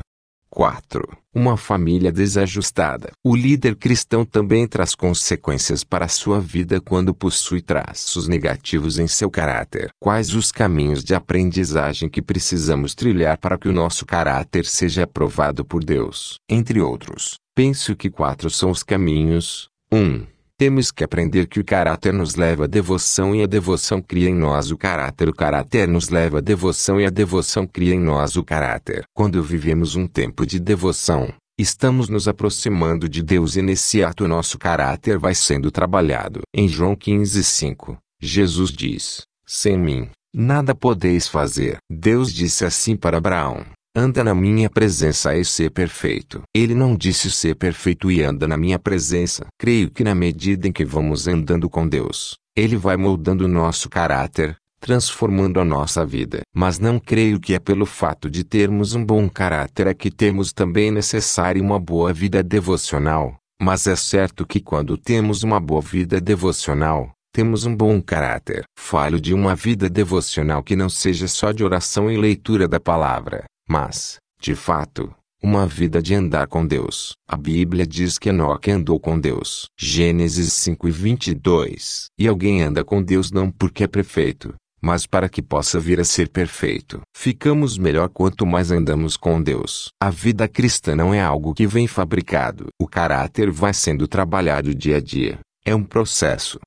4. 0.57 1.07
Uma 1.35 1.55
família 1.55 2.11
desajustada. 2.11 3.11
O 3.23 3.35
líder 3.35 3.75
cristão 3.75 4.25
também 4.25 4.67
traz 4.67 4.95
consequências 4.95 5.83
para 5.83 6.07
sua 6.07 6.41
vida 6.41 6.81
quando 6.81 7.13
possui 7.13 7.61
traços 7.61 8.27
negativos 8.27 8.97
em 8.97 9.05
seu 9.05 9.29
caráter. 9.29 9.91
Quais 10.01 10.33
os 10.33 10.51
caminhos 10.51 11.03
de 11.03 11.13
aprendizagem 11.13 12.09
que 12.09 12.23
precisamos 12.23 12.95
trilhar 12.95 13.37
para 13.37 13.55
que 13.55 13.69
o 13.69 13.71
nosso 13.71 14.03
caráter 14.03 14.65
seja 14.65 15.03
aprovado 15.03 15.63
por 15.63 15.83
Deus? 15.83 16.37
Entre 16.49 16.81
outros, 16.81 17.35
penso 17.53 17.95
que 17.95 18.09
quatro 18.09 18.49
são 18.49 18.71
os 18.71 18.81
caminhos. 18.81 19.69
1. 19.91 19.95
Um, 19.95 20.25
temos 20.57 20.91
que 20.91 21.03
aprender 21.03 21.47
que 21.47 21.59
o 21.59 21.63
caráter 21.63 22.11
nos 22.11 22.35
leva 22.35 22.63
à 22.63 22.67
devoção 22.67 23.35
e 23.35 23.43
a 23.43 23.45
devoção 23.45 24.01
cria 24.01 24.29
em 24.29 24.35
nós 24.35 24.71
o 24.71 24.77
caráter. 24.77 25.29
O 25.29 25.33
caráter 25.33 25.87
nos 25.87 26.09
leva 26.09 26.39
à 26.39 26.41
devoção 26.41 26.99
e 26.99 27.05
a 27.05 27.11
devoção 27.11 27.67
cria 27.67 27.93
em 27.93 27.99
nós 27.99 28.35
o 28.35 28.43
caráter. 28.43 29.03
Quando 29.13 29.43
vivemos 29.43 29.95
um 29.95 30.07
tempo 30.07 30.47
de 30.47 30.59
devoção, 30.59 31.31
estamos 31.59 32.09
nos 32.09 32.27
aproximando 32.27 33.07
de 33.07 33.21
Deus 33.21 33.55
e 33.55 33.61
nesse 33.61 34.03
ato 34.03 34.27
nosso 34.27 34.57
caráter 34.57 35.19
vai 35.19 35.35
sendo 35.35 35.69
trabalhado. 35.69 36.41
Em 36.51 36.67
João 36.67 36.95
15:5, 36.95 37.95
Jesus 38.19 38.71
diz: 38.71 39.21
Sem 39.45 39.77
mim, 39.77 40.09
nada 40.33 40.73
podeis 40.73 41.27
fazer. 41.27 41.77
Deus 41.87 42.33
disse 42.33 42.65
assim 42.65 42.95
para 42.95 43.17
Abraão: 43.17 43.63
anda 43.97 44.23
na 44.23 44.35
minha 44.35 44.69
presença 44.69 45.35
e 45.35 45.43
ser 45.43 45.71
perfeito. 45.71 46.43
Ele 46.55 46.75
não 46.75 46.95
disse 46.95 47.31
ser 47.31 47.55
perfeito 47.55 48.11
e 48.11 48.21
anda 48.21 48.47
na 48.47 48.55
minha 48.55 48.77
presença. 48.77 49.47
Creio 49.57 49.89
que 49.89 50.03
na 50.03 50.13
medida 50.13 50.67
em 50.67 50.71
que 50.71 50.85
vamos 50.85 51.27
andando 51.27 51.67
com 51.67 51.87
Deus, 51.87 52.37
Ele 52.55 52.77
vai 52.77 52.95
moldando 52.95 53.45
o 53.45 53.47
nosso 53.47 53.89
caráter, 53.89 54.55
transformando 54.79 55.59
a 55.59 55.65
nossa 55.65 56.05
vida. 56.05 56.41
Mas 56.53 56.77
não 56.77 56.99
creio 56.99 57.39
que 57.39 57.55
é 57.55 57.59
pelo 57.59 57.87
fato 57.87 58.29
de 58.29 58.43
termos 58.43 58.93
um 58.93 59.03
bom 59.03 59.27
caráter 59.27 59.87
é 59.87 59.95
que 59.95 60.11
temos 60.11 60.53
também 60.53 60.91
necessário 60.91 61.63
uma 61.63 61.79
boa 61.79 62.13
vida 62.13 62.43
devocional. 62.43 63.35
Mas 63.59 63.87
é 63.87 63.95
certo 63.95 64.45
que 64.45 64.59
quando 64.59 64.95
temos 64.95 65.41
uma 65.41 65.59
boa 65.59 65.81
vida 65.81 66.21
devocional, 66.21 67.09
temos 67.33 67.65
um 67.65 67.75
bom 67.75 67.99
caráter. 67.99 68.63
Falho 68.77 69.19
de 69.19 69.33
uma 69.33 69.55
vida 69.55 69.89
devocional 69.89 70.61
que 70.61 70.75
não 70.75 70.87
seja 70.87 71.27
só 71.27 71.51
de 71.51 71.63
oração 71.63 72.11
e 72.11 72.15
leitura 72.15 72.67
da 72.67 72.79
palavra, 72.79 73.45
mas, 73.67 74.17
de 74.39 74.55
fato, 74.55 75.13
uma 75.41 75.67
vida 75.67 76.01
de 76.01 76.15
andar 76.15 76.47
com 76.47 76.65
Deus. 76.65 77.13
A 77.27 77.37
Bíblia 77.37 77.85
diz 77.85 78.17
que 78.17 78.29
Enoque 78.29 78.71
andou 78.71 78.99
com 78.99 79.19
Deus. 79.19 79.67
Gênesis 79.77 80.53
5 80.53 80.87
e 80.87 80.91
22. 80.91 82.07
E 82.17 82.27
alguém 82.27 82.63
anda 82.63 82.83
com 82.83 83.01
Deus 83.03 83.31
não 83.31 83.51
porque 83.51 83.83
é 83.83 83.87
perfeito, 83.87 84.53
mas 84.81 85.05
para 85.05 85.29
que 85.29 85.41
possa 85.41 85.79
vir 85.79 85.99
a 85.99 86.03
ser 86.03 86.29
perfeito. 86.29 87.01
Ficamos 87.15 87.77
melhor 87.77 88.09
quanto 88.09 88.45
mais 88.45 88.71
andamos 88.71 89.15
com 89.15 89.41
Deus. 89.41 89.89
A 90.01 90.09
vida 90.09 90.47
cristã 90.47 90.95
não 90.95 91.13
é 91.13 91.21
algo 91.21 91.53
que 91.53 91.67
vem 91.67 91.87
fabricado. 91.87 92.67
O 92.79 92.87
caráter 92.87 93.51
vai 93.51 93.73
sendo 93.73 94.07
trabalhado 94.07 94.73
dia 94.73 94.97
a 94.97 95.01
dia. 95.01 95.39
É 95.65 95.75
um 95.75 95.83
processo. 95.83 96.59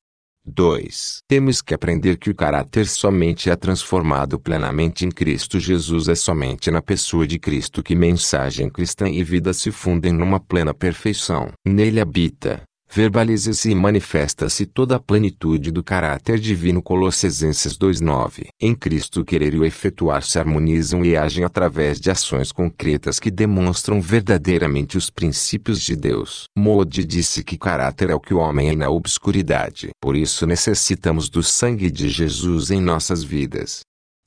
2. 0.45 1.19
Temos 1.29 1.61
que 1.61 1.75
aprender 1.75 2.17
que 2.17 2.31
o 2.31 2.35
caráter 2.35 2.87
somente 2.87 3.51
é 3.51 3.57
transformado 3.57 4.39
plenamente 4.39 5.05
em 5.05 5.11
Cristo 5.11 5.59
Jesus. 5.59 6.09
É 6.09 6.15
somente 6.15 6.71
na 6.71 6.81
pessoa 6.83 7.27
de 7.27 7.39
Cristo 7.39 7.83
que 7.83 7.95
mensagem 7.95 8.69
cristã 8.69 9.09
e 9.09 9.23
vida 9.23 9.53
se 9.53 9.71
fundem 9.71 10.13
numa 10.13 10.41
plena 10.41 10.75
perfeição. 10.75 11.51
Nele 11.67 12.01
habita, 12.01 12.63
verbaliza-se 12.93 13.71
e 13.71 13.75
manifesta-se 13.75 14.67
toda 14.67 14.97
a 14.97 15.01
plenitude 15.01 15.71
do 15.71 15.83
caráter 15.83 16.39
divino 16.39 16.83
Colossenses 16.83 17.77
2:9. 17.77 18.49
Em 18.61 18.75
Cristo 18.75 19.25
querer 19.25 19.55
e 19.55 19.59
o 19.59 19.65
efetuar 19.65 20.23
se 20.23 20.39
harmonizam 20.39 21.05
e 21.05 21.17
agem 21.17 21.45
através 21.45 22.01
de 22.01 22.11
ações 22.11 22.51
concretas 22.51 23.21
que 23.21 23.31
demonstram 23.31 24.01
verdadeiramente 24.01 24.97
os 24.97 25.11
princípios 25.11 25.81
de 25.81 25.95
Deus. 25.95 26.45
Mode 26.57 27.05
disse 27.05 27.45
que 27.45 27.57
caráter 27.57 28.11
é 28.11 28.15
o 28.15 28.21
que 28.21 28.35
o 28.35 28.39
homem 28.39 28.71
é 28.71 28.77
na 28.77 28.91
obscuridade. 28.91 29.91
Por 30.01 30.17
isso 30.17 30.47
necessitamos 30.47 31.29
do 31.29 31.43
sangue 31.43 31.91
de 31.91 32.09
Jesus 32.09 32.71
em 32.71 32.81
nossas 32.81 33.23
vidas. 33.23 33.83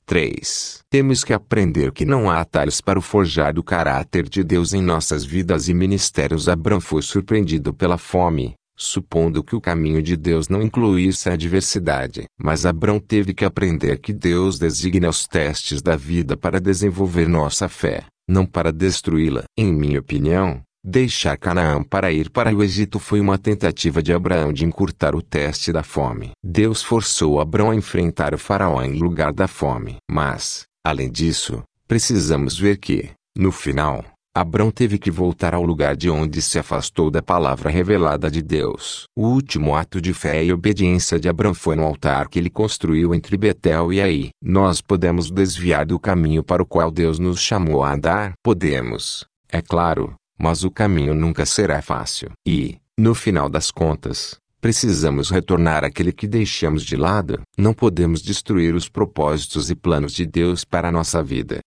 3. 0.06 0.80
Temos 0.90 1.24
que 1.24 1.32
aprender 1.32 1.92
que 1.92 2.04
não 2.04 2.30
há 2.30 2.40
atalhos 2.40 2.80
para 2.80 2.98
o 2.98 3.02
forjar 3.02 3.54
do 3.54 3.62
caráter 3.62 4.28
de 4.28 4.44
Deus 4.44 4.72
em 4.72 4.82
nossas 4.82 5.24
vidas 5.24 5.68
e 5.68 5.74
ministérios. 5.74 6.48
Abraão 6.48 6.80
foi 6.80 7.02
surpreendido 7.02 7.72
pela 7.72 7.96
fome, 7.96 8.54
supondo 8.76 9.42
que 9.42 9.56
o 9.56 9.60
caminho 9.60 10.02
de 10.02 10.16
Deus 10.16 10.48
não 10.48 10.62
incluísse 10.62 11.28
a 11.28 11.34
adversidade. 11.34 12.24
Mas 12.38 12.66
Abraão 12.66 13.00
teve 13.00 13.32
que 13.32 13.44
aprender 13.44 13.98
que 13.98 14.12
Deus 14.12 14.58
designa 14.58 15.08
os 15.08 15.26
testes 15.26 15.80
da 15.80 15.96
vida 15.96 16.36
para 16.36 16.60
desenvolver 16.60 17.28
nossa 17.28 17.68
fé, 17.68 18.04
não 18.28 18.44
para 18.44 18.72
destruí-la. 18.72 19.44
Em 19.56 19.72
minha 19.72 20.00
opinião, 20.00 20.62
Deixar 20.86 21.38
Canaã 21.38 21.82
para 21.82 22.12
ir 22.12 22.28
para 22.28 22.54
o 22.54 22.62
Egito 22.62 22.98
foi 22.98 23.18
uma 23.18 23.38
tentativa 23.38 24.02
de 24.02 24.12
Abraão 24.12 24.52
de 24.52 24.66
encurtar 24.66 25.14
o 25.14 25.22
teste 25.22 25.72
da 25.72 25.82
fome. 25.82 26.32
Deus 26.44 26.82
forçou 26.82 27.40
Abraão 27.40 27.70
a 27.70 27.74
enfrentar 27.74 28.34
o 28.34 28.38
faraó 28.38 28.82
em 28.82 28.98
lugar 28.98 29.32
da 29.32 29.48
fome. 29.48 29.96
Mas, 30.10 30.64
além 30.84 31.10
disso, 31.10 31.62
precisamos 31.88 32.58
ver 32.58 32.76
que, 32.76 33.08
no 33.34 33.50
final, 33.50 34.04
Abrão 34.36 34.70
teve 34.70 34.98
que 34.98 35.10
voltar 35.10 35.54
ao 35.54 35.62
lugar 35.62 35.96
de 35.96 36.10
onde 36.10 36.42
se 36.42 36.58
afastou 36.58 37.10
da 37.10 37.22
palavra 37.22 37.70
revelada 37.70 38.30
de 38.30 38.42
Deus. 38.42 39.04
O 39.16 39.28
último 39.28 39.74
ato 39.74 40.02
de 40.02 40.12
fé 40.12 40.44
e 40.44 40.52
obediência 40.52 41.18
de 41.18 41.30
Abrão 41.30 41.54
foi 41.54 41.76
no 41.76 41.84
altar 41.84 42.28
que 42.28 42.38
ele 42.38 42.50
construiu 42.50 43.14
entre 43.14 43.38
Betel 43.38 43.90
e 43.90 44.02
Aí. 44.02 44.28
Nós 44.42 44.82
podemos 44.82 45.30
desviar 45.30 45.86
do 45.86 45.98
caminho 45.98 46.44
para 46.44 46.62
o 46.62 46.66
qual 46.66 46.90
Deus 46.90 47.18
nos 47.18 47.40
chamou 47.40 47.82
a 47.82 47.94
andar? 47.94 48.34
Podemos, 48.42 49.24
é 49.50 49.62
claro, 49.62 50.14
mas 50.38 50.64
o 50.64 50.70
caminho 50.70 51.14
nunca 51.14 51.46
será 51.46 51.80
fácil. 51.82 52.30
E, 52.46 52.78
no 52.96 53.14
final 53.14 53.48
das 53.48 53.70
contas, 53.70 54.36
precisamos 54.60 55.30
retornar 55.30 55.84
àquele 55.84 56.12
que 56.12 56.26
deixamos 56.26 56.82
de 56.82 56.96
lado. 56.96 57.40
Não 57.56 57.74
podemos 57.74 58.22
destruir 58.22 58.74
os 58.74 58.88
propósitos 58.88 59.70
e 59.70 59.74
planos 59.74 60.12
de 60.12 60.24
Deus 60.24 60.64
para 60.64 60.88
a 60.88 60.92
nossa 60.92 61.22
vida. 61.22 61.60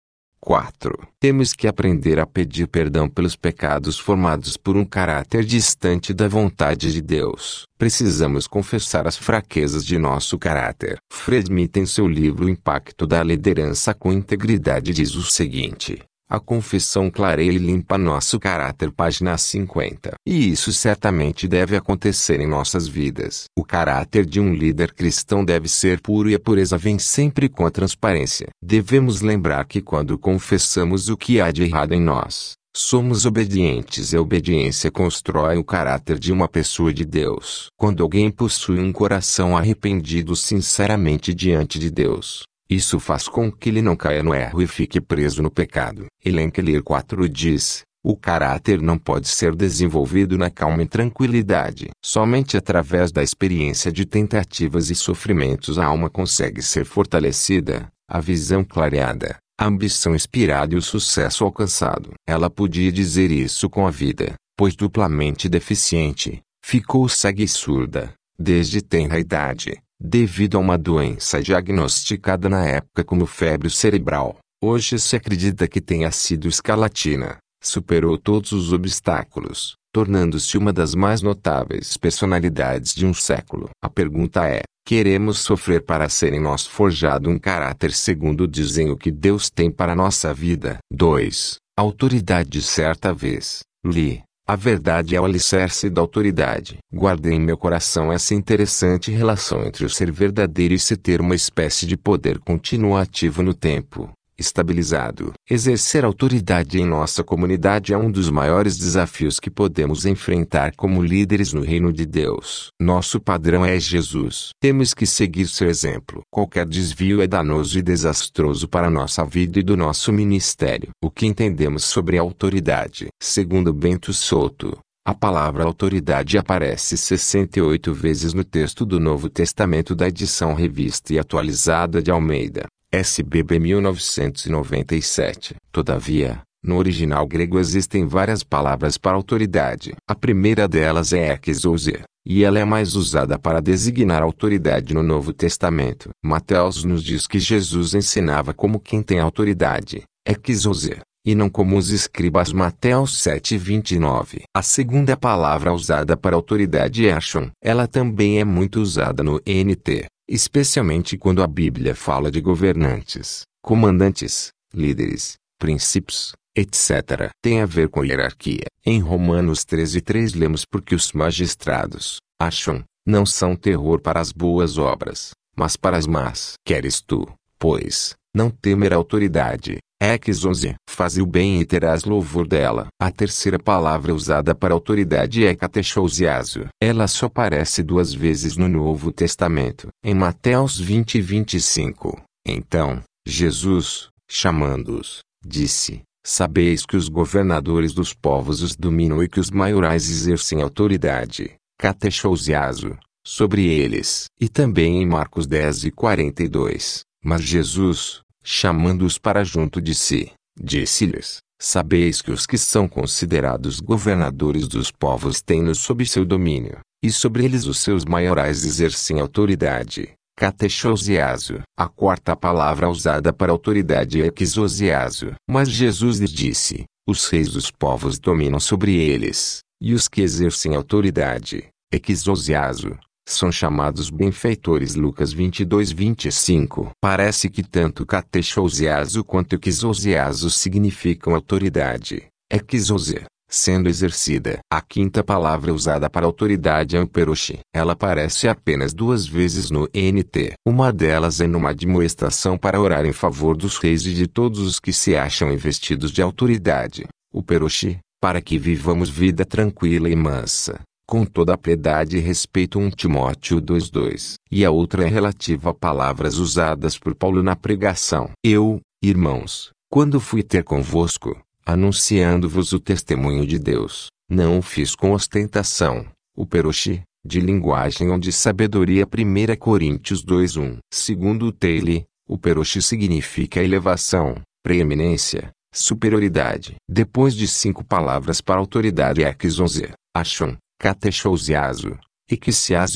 4. 0.46 0.96
Temos 1.18 1.52
que 1.52 1.66
aprender 1.66 2.20
a 2.20 2.26
pedir 2.26 2.68
perdão 2.68 3.08
pelos 3.08 3.34
pecados 3.34 3.98
formados 3.98 4.56
por 4.56 4.76
um 4.76 4.84
caráter 4.84 5.44
distante 5.44 6.14
da 6.14 6.28
vontade 6.28 6.92
de 6.92 7.02
Deus. 7.02 7.64
Precisamos 7.76 8.46
confessar 8.46 9.08
as 9.08 9.16
fraquezas 9.16 9.84
de 9.84 9.98
nosso 9.98 10.38
caráter. 10.38 10.98
Fred 11.12 11.46
Smith, 11.46 11.76
em 11.76 11.84
seu 11.84 12.06
livro 12.06 12.48
Impacto 12.48 13.08
da 13.08 13.24
Liderança 13.24 13.92
com 13.92 14.12
Integridade, 14.12 14.92
diz 14.92 15.16
o 15.16 15.22
seguinte: 15.22 16.00
a 16.28 16.40
confissão 16.40 17.10
clareia 17.10 17.52
e 17.52 17.58
limpa 17.58 17.96
nosso 17.96 18.38
caráter. 18.38 18.90
Página 18.90 19.36
50. 19.38 20.14
E 20.26 20.50
isso 20.50 20.72
certamente 20.72 21.46
deve 21.46 21.76
acontecer 21.76 22.40
em 22.40 22.46
nossas 22.46 22.88
vidas. 22.88 23.44
O 23.56 23.64
caráter 23.64 24.26
de 24.26 24.40
um 24.40 24.52
líder 24.52 24.92
cristão 24.92 25.44
deve 25.44 25.68
ser 25.68 26.00
puro 26.00 26.28
e 26.28 26.34
a 26.34 26.40
pureza 26.40 26.76
vem 26.76 26.98
sempre 26.98 27.48
com 27.48 27.64
a 27.64 27.70
transparência. 27.70 28.48
Devemos 28.62 29.20
lembrar 29.20 29.64
que 29.66 29.80
quando 29.80 30.18
confessamos 30.18 31.08
o 31.08 31.16
que 31.16 31.40
há 31.40 31.50
de 31.50 31.62
errado 31.62 31.92
em 31.92 32.00
nós, 32.00 32.56
Somos 32.78 33.24
obedientes 33.24 34.12
e 34.12 34.18
a 34.18 34.20
obediência 34.20 34.90
constrói 34.90 35.56
o 35.56 35.64
caráter 35.64 36.18
de 36.18 36.30
uma 36.30 36.46
pessoa 36.46 36.92
de 36.92 37.06
Deus. 37.06 37.68
Quando 37.74 38.02
alguém 38.02 38.30
possui 38.30 38.78
um 38.78 38.92
coração 38.92 39.56
arrependido 39.56 40.36
sinceramente 40.36 41.32
diante 41.32 41.78
de 41.78 41.90
Deus, 41.90 42.42
isso 42.68 42.98
faz 42.98 43.28
com 43.28 43.50
que 43.50 43.68
ele 43.68 43.80
não 43.80 43.94
caia 43.94 44.22
no 44.22 44.34
erro 44.34 44.60
e 44.60 44.66
fique 44.66 45.00
preso 45.00 45.40
no 45.42 45.50
pecado. 45.50 46.06
Elenkelir 46.24 46.82
4 46.82 47.28
diz, 47.28 47.82
o 48.04 48.16
caráter 48.16 48.82
não 48.82 48.98
pode 48.98 49.28
ser 49.28 49.54
desenvolvido 49.54 50.36
na 50.36 50.50
calma 50.50 50.82
e 50.82 50.86
tranquilidade. 50.86 51.90
Somente 52.04 52.56
através 52.56 53.12
da 53.12 53.22
experiência 53.22 53.92
de 53.92 54.04
tentativas 54.04 54.90
e 54.90 54.94
sofrimentos 54.94 55.78
a 55.78 55.86
alma 55.86 56.10
consegue 56.10 56.60
ser 56.60 56.84
fortalecida, 56.84 57.88
a 58.08 58.20
visão 58.20 58.64
clareada, 58.64 59.36
a 59.58 59.66
ambição 59.66 60.14
inspirada 60.14 60.74
e 60.74 60.78
o 60.78 60.82
sucesso 60.82 61.44
alcançado. 61.44 62.14
Ela 62.26 62.50
podia 62.50 62.90
dizer 62.90 63.30
isso 63.30 63.70
com 63.70 63.86
a 63.86 63.90
vida, 63.90 64.34
pois 64.56 64.74
duplamente 64.74 65.48
deficiente, 65.48 66.40
ficou 66.64 67.08
cega 67.08 67.42
e 67.42 67.48
surda, 67.48 68.12
desde 68.38 68.82
tenra 68.82 69.20
idade 69.20 69.80
devido 70.00 70.56
a 70.56 70.60
uma 70.60 70.76
doença 70.76 71.42
diagnosticada 71.42 72.48
na 72.48 72.66
época 72.66 73.02
como 73.04 73.26
febre 73.26 73.70
cerebral. 73.70 74.36
Hoje 74.62 74.98
se 74.98 75.16
acredita 75.16 75.68
que 75.68 75.80
tenha 75.80 76.10
sido 76.10 76.48
escalatina. 76.48 77.38
Superou 77.62 78.16
todos 78.16 78.52
os 78.52 78.72
obstáculos, 78.72 79.74
tornando-se 79.92 80.56
uma 80.56 80.72
das 80.72 80.94
mais 80.94 81.22
notáveis 81.22 81.96
personalidades 81.96 82.94
de 82.94 83.06
um 83.06 83.14
século. 83.14 83.70
A 83.82 83.88
pergunta 83.88 84.46
é: 84.46 84.62
queremos 84.86 85.40
sofrer 85.40 85.82
para 85.84 86.08
ser 86.08 86.32
em 86.32 86.40
nós 86.40 86.66
forjado 86.66 87.28
um 87.28 87.38
caráter 87.38 87.92
segundo 87.92 88.42
o 88.42 88.46
desenho 88.46 88.96
que 88.96 89.10
Deus 89.10 89.50
tem 89.50 89.70
para 89.70 89.96
nossa 89.96 90.32
vida? 90.32 90.78
2. 90.92 91.56
Autoridade 91.78 92.62
certa 92.62 93.12
vez. 93.12 93.60
Li, 93.84 94.22
a 94.46 94.54
verdade 94.54 95.16
é 95.16 95.20
o 95.20 95.24
alicerce 95.24 95.90
da 95.90 96.00
autoridade. 96.00 96.78
Guardei 96.94 97.32
em 97.32 97.40
meu 97.40 97.58
coração 97.58 98.12
essa 98.12 98.34
interessante 98.34 99.10
relação 99.10 99.64
entre 99.64 99.84
o 99.84 99.90
ser 99.90 100.12
verdadeiro 100.12 100.72
e 100.72 100.78
se 100.78 100.96
ter 100.96 101.20
uma 101.20 101.34
espécie 101.34 101.84
de 101.84 101.96
poder 101.96 102.38
continuativo 102.38 103.42
no 103.42 103.52
tempo 103.52 104.08
estabilizado. 104.38 105.32
Exercer 105.48 106.04
autoridade 106.04 106.78
em 106.78 106.86
nossa 106.86 107.24
comunidade 107.24 107.92
é 107.92 107.98
um 107.98 108.10
dos 108.10 108.30
maiores 108.30 108.76
desafios 108.76 109.40
que 109.40 109.50
podemos 109.50 110.06
enfrentar 110.06 110.74
como 110.76 111.02
líderes 111.02 111.52
no 111.52 111.62
reino 111.62 111.92
de 111.92 112.04
Deus. 112.04 112.68
Nosso 112.80 113.20
padrão 113.20 113.64
é 113.64 113.78
Jesus. 113.78 114.50
Temos 114.60 114.92
que 114.94 115.06
seguir 115.06 115.46
seu 115.48 115.68
exemplo. 115.68 116.22
Qualquer 116.30 116.66
desvio 116.66 117.22
é 117.22 117.26
danoso 117.26 117.78
e 117.78 117.82
desastroso 117.82 118.68
para 118.68 118.90
nossa 118.90 119.24
vida 119.24 119.58
e 119.58 119.62
do 119.62 119.76
nosso 119.76 120.12
ministério. 120.12 120.90
O 121.02 121.10
que 121.10 121.26
entendemos 121.26 121.84
sobre 121.84 122.18
autoridade? 122.18 123.08
Segundo 123.20 123.72
Bento 123.72 124.12
Souto, 124.12 124.78
a 125.06 125.14
palavra 125.14 125.62
autoridade 125.62 126.36
aparece 126.36 126.96
68 126.96 127.94
vezes 127.94 128.34
no 128.34 128.42
texto 128.42 128.84
do 128.84 128.98
Novo 128.98 129.30
Testamento 129.30 129.94
da 129.94 130.08
edição 130.08 130.52
revista 130.52 131.14
e 131.14 131.18
atualizada 131.20 132.02
de 132.02 132.10
Almeida. 132.10 132.66
SBB 132.96 133.58
1997. 133.58 135.54
Todavia, 135.70 136.40
no 136.64 136.78
original 136.78 137.26
grego 137.26 137.58
existem 137.58 138.06
várias 138.06 138.42
palavras 138.42 138.96
para 138.96 139.16
autoridade. 139.16 139.92
A 140.08 140.14
primeira 140.14 140.66
delas 140.66 141.12
é 141.12 141.38
exousia, 141.46 142.04
e 142.26 142.42
ela 142.42 142.58
é 142.58 142.64
mais 142.64 142.96
usada 142.96 143.38
para 143.38 143.60
designar 143.60 144.22
autoridade 144.22 144.94
no 144.94 145.02
Novo 145.02 145.34
Testamento. 145.34 146.08
Mateus 146.24 146.84
nos 146.84 147.04
diz 147.04 147.26
que 147.26 147.38
Jesus 147.38 147.92
ensinava 147.92 148.54
como 148.54 148.80
quem 148.80 149.02
tem 149.02 149.20
autoridade, 149.20 150.04
exousia, 150.48 151.00
e 151.22 151.34
não 151.34 151.50
como 151.50 151.76
os 151.76 151.90
escribas 151.90 152.50
Mateus 152.50 153.22
7:29. 153.22 154.44
A 154.56 154.62
segunda 154.62 155.18
palavra 155.18 155.70
usada 155.70 156.16
para 156.16 156.34
autoridade 156.34 157.06
é 157.06 157.12
achon. 157.12 157.50
Ela 157.62 157.86
também 157.86 158.40
é 158.40 158.44
muito 158.44 158.80
usada 158.80 159.22
no 159.22 159.38
NT, 159.44 160.06
especialmente 160.28 161.16
quando 161.16 161.42
a 161.42 161.46
Bíblia 161.46 161.94
fala 161.94 162.30
de 162.30 162.40
governantes, 162.40 163.42
comandantes, 163.62 164.50
líderes, 164.72 165.36
princípios, 165.58 166.32
etc. 166.54 167.30
Tem 167.42 167.60
a 167.60 167.66
ver 167.66 167.88
com 167.88 168.04
hierarquia. 168.04 168.66
Em 168.84 169.00
Romanos 169.00 169.64
13:3 169.64 170.34
lemos 170.34 170.64
porque 170.64 170.94
os 170.94 171.12
magistrados, 171.12 172.18
acham, 172.40 172.82
não 173.06 173.24
são 173.24 173.54
terror 173.54 174.00
para 174.00 174.20
as 174.20 174.32
boas 174.32 174.78
obras, 174.78 175.30
mas 175.56 175.76
para 175.76 175.96
as 175.96 176.06
más. 176.06 176.54
Queres 176.64 177.00
tu, 177.00 177.26
pois, 177.58 178.14
não 178.34 178.50
temer 178.50 178.92
a 178.92 178.96
autoridade, 178.96 179.78
Exose, 180.00 180.74
faz 180.88 181.16
o 181.16 181.26
bem 181.26 181.60
e 181.60 181.64
terás 181.64 182.04
louvor 182.04 182.46
dela. 182.46 182.88
A 183.00 183.10
terceira 183.10 183.58
palavra 183.58 184.14
usada 184.14 184.54
para 184.54 184.74
autoridade 184.74 185.46
é 185.46 185.54
catechousiaso. 185.54 186.66
Ela 186.80 187.06
só 187.06 187.26
aparece 187.26 187.82
duas 187.82 188.12
vezes 188.12 188.56
no 188.56 188.68
Novo 188.68 189.12
Testamento. 189.12 189.88
Em 190.04 190.14
Mateus 190.14 190.78
20 190.78 191.16
e 191.16 191.20
25. 191.20 192.20
Então, 192.46 193.02
Jesus, 193.26 194.08
chamando-os, 194.28 195.20
disse, 195.44 196.02
Sabeis 196.28 196.84
que 196.84 196.96
os 196.96 197.08
governadores 197.08 197.92
dos 197.92 198.12
povos 198.12 198.60
os 198.60 198.74
dominam 198.74 199.22
e 199.22 199.28
que 199.28 199.38
os 199.38 199.48
maiorais 199.48 200.10
exercem 200.10 200.60
autoridade, 200.60 201.54
catechousiaso, 201.78 202.98
sobre 203.24 203.64
eles. 203.64 204.24
E 204.40 204.48
também 204.48 205.00
em 205.00 205.06
Marcos 205.06 205.46
10 205.46 205.84
e 205.84 205.90
42. 205.92 207.02
Mas 207.24 207.42
Jesus, 207.42 208.22
chamando-os 208.46 209.18
para 209.18 209.42
junto 209.42 209.82
de 209.82 209.92
si, 209.92 210.30
disse-lhes: 210.56 211.38
Sabeis 211.60 212.22
que 212.22 212.30
os 212.30 212.46
que 212.46 212.56
são 212.56 212.86
considerados 212.86 213.80
governadores 213.80 214.68
dos 214.68 214.92
povos 214.92 215.42
têm-nos 215.42 215.80
sob 215.80 216.06
seu 216.06 216.24
domínio, 216.24 216.78
e 217.02 217.10
sobre 217.10 217.44
eles 217.44 217.66
os 217.66 217.80
seus 217.80 218.04
maiorais 218.04 218.64
exercem 218.64 219.20
autoridade. 219.20 220.12
Catechosiaso. 220.38 221.62
A 221.76 221.88
quarta 221.88 222.36
palavra 222.36 222.88
usada 222.90 223.32
para 223.32 223.50
autoridade 223.50 224.22
é 224.22 224.30
exosiaso. 224.38 225.32
Mas 225.48 225.70
Jesus 225.70 226.18
lhes 226.18 226.30
disse: 226.30 226.84
Os 227.08 227.26
reis 227.28 227.48
dos 227.48 227.70
povos 227.70 228.18
dominam 228.18 228.60
sobre 228.60 228.94
eles, 228.94 229.60
e 229.80 229.94
os 229.94 230.06
que 230.06 230.20
exercem 230.20 230.76
autoridade, 230.76 231.68
exosiaso, 231.90 232.96
são 233.28 233.50
chamados 233.50 234.08
benfeitores 234.08 234.94
Lucas 234.94 235.32
22 235.32 235.90
25. 235.90 236.90
Parece 237.00 237.50
que 237.50 237.62
tanto 237.62 238.06
catechousiaso 238.06 239.24
quanto 239.24 239.58
exousiaso 239.66 240.48
significam 240.48 241.34
autoridade. 241.34 242.26
Exousia, 242.72 243.24
sendo 243.50 243.88
exercida. 243.88 244.60
A 244.72 244.80
quinta 244.80 245.24
palavra 245.24 245.74
usada 245.74 246.08
para 246.08 246.24
autoridade 246.24 246.96
é 246.96 247.00
amperoche. 247.00 247.58
Ela 247.74 247.94
aparece 247.94 248.46
apenas 248.46 248.94
duas 248.94 249.26
vezes 249.26 249.70
no 249.70 249.88
NT. 249.92 250.52
Uma 250.64 250.92
delas 250.92 251.40
é 251.40 251.48
numa 251.48 251.70
admoestação 251.70 252.56
para 252.56 252.80
orar 252.80 253.04
em 253.04 253.12
favor 253.12 253.56
dos 253.56 253.76
reis 253.78 254.06
e 254.06 254.14
de 254.14 254.28
todos 254.28 254.60
os 254.60 254.78
que 254.78 254.92
se 254.92 255.16
acham 255.16 255.52
investidos 255.52 256.12
de 256.12 256.22
autoridade. 256.22 257.06
O 257.34 257.42
peroche, 257.42 257.98
para 258.20 258.40
que 258.40 258.56
vivamos 258.56 259.10
vida 259.10 259.44
tranquila 259.44 260.08
e 260.08 260.14
mansa 260.14 260.80
com 261.06 261.24
toda 261.24 261.54
a 261.54 261.58
piedade 261.58 262.16
e 262.16 262.20
respeito 262.20 262.78
1 262.78 262.90
Timóteo 262.90 263.60
2:2. 263.60 264.34
E 264.50 264.64
a 264.64 264.70
outra 264.70 265.04
é 265.04 265.08
relativa 265.08 265.70
a 265.70 265.74
palavras 265.74 266.36
usadas 266.36 266.98
por 266.98 267.14
Paulo 267.14 267.42
na 267.42 267.54
pregação. 267.54 268.30
Eu, 268.44 268.80
irmãos, 269.02 269.70
quando 269.88 270.18
fui 270.18 270.42
ter 270.42 270.64
convosco, 270.64 271.40
anunciando-vos 271.64 272.72
o 272.72 272.80
testemunho 272.80 273.46
de 273.46 273.58
Deus. 273.58 274.08
Não 274.28 274.58
o 274.58 274.62
fiz 274.62 274.94
com 274.96 275.12
ostentação. 275.12 276.04
O 276.36 276.44
peroxi, 276.44 277.02
de 277.24 277.40
linguagem 277.40 278.10
ou 278.10 278.18
de 278.18 278.32
sabedoria 278.32 279.06
1 279.06 279.56
Coríntios 279.56 280.24
2:1. 280.24 280.78
Segundo 280.92 281.52
Taylor, 281.52 282.02
o 282.28 282.36
peroxi 282.36 282.82
significa 282.82 283.62
elevação, 283.62 284.36
preeminência, 284.62 285.50
superioridade. 285.72 286.74
Depois 286.88 287.34
de 287.34 287.46
cinco 287.46 287.84
palavras 287.84 288.40
para 288.40 288.58
autoridade 288.58 289.22
exonze, 289.44 289.90
achon, 290.14 290.56
catechousiaso, 290.56 290.56
equissias 290.56 290.65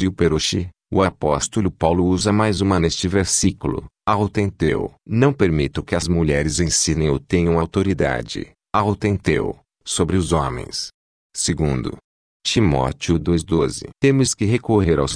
e 0.00 0.06
o 0.06 0.12
peroxi, 0.12 0.68
o 0.92 1.02
apóstolo 1.02 1.70
Paulo 1.70 2.04
usa 2.04 2.32
mais 2.32 2.60
uma 2.60 2.80
neste 2.80 3.06
versículo, 3.06 3.84
autenteu. 4.06 4.92
Não 5.06 5.32
permito 5.32 5.82
que 5.82 5.94
as 5.94 6.08
mulheres 6.08 6.58
ensinem 6.60 7.08
ou 7.08 7.18
tenham 7.18 7.58
autoridade, 7.58 8.50
autenteu, 8.74 9.58
sobre 9.84 10.16
os 10.16 10.32
homens. 10.32 10.88
Segundo, 11.34 11.96
Timóteo 12.44 13.18
2,12 13.18 13.88
Temos 14.00 14.34
que 14.34 14.44
recorrer 14.44 14.98
aos 14.98 15.14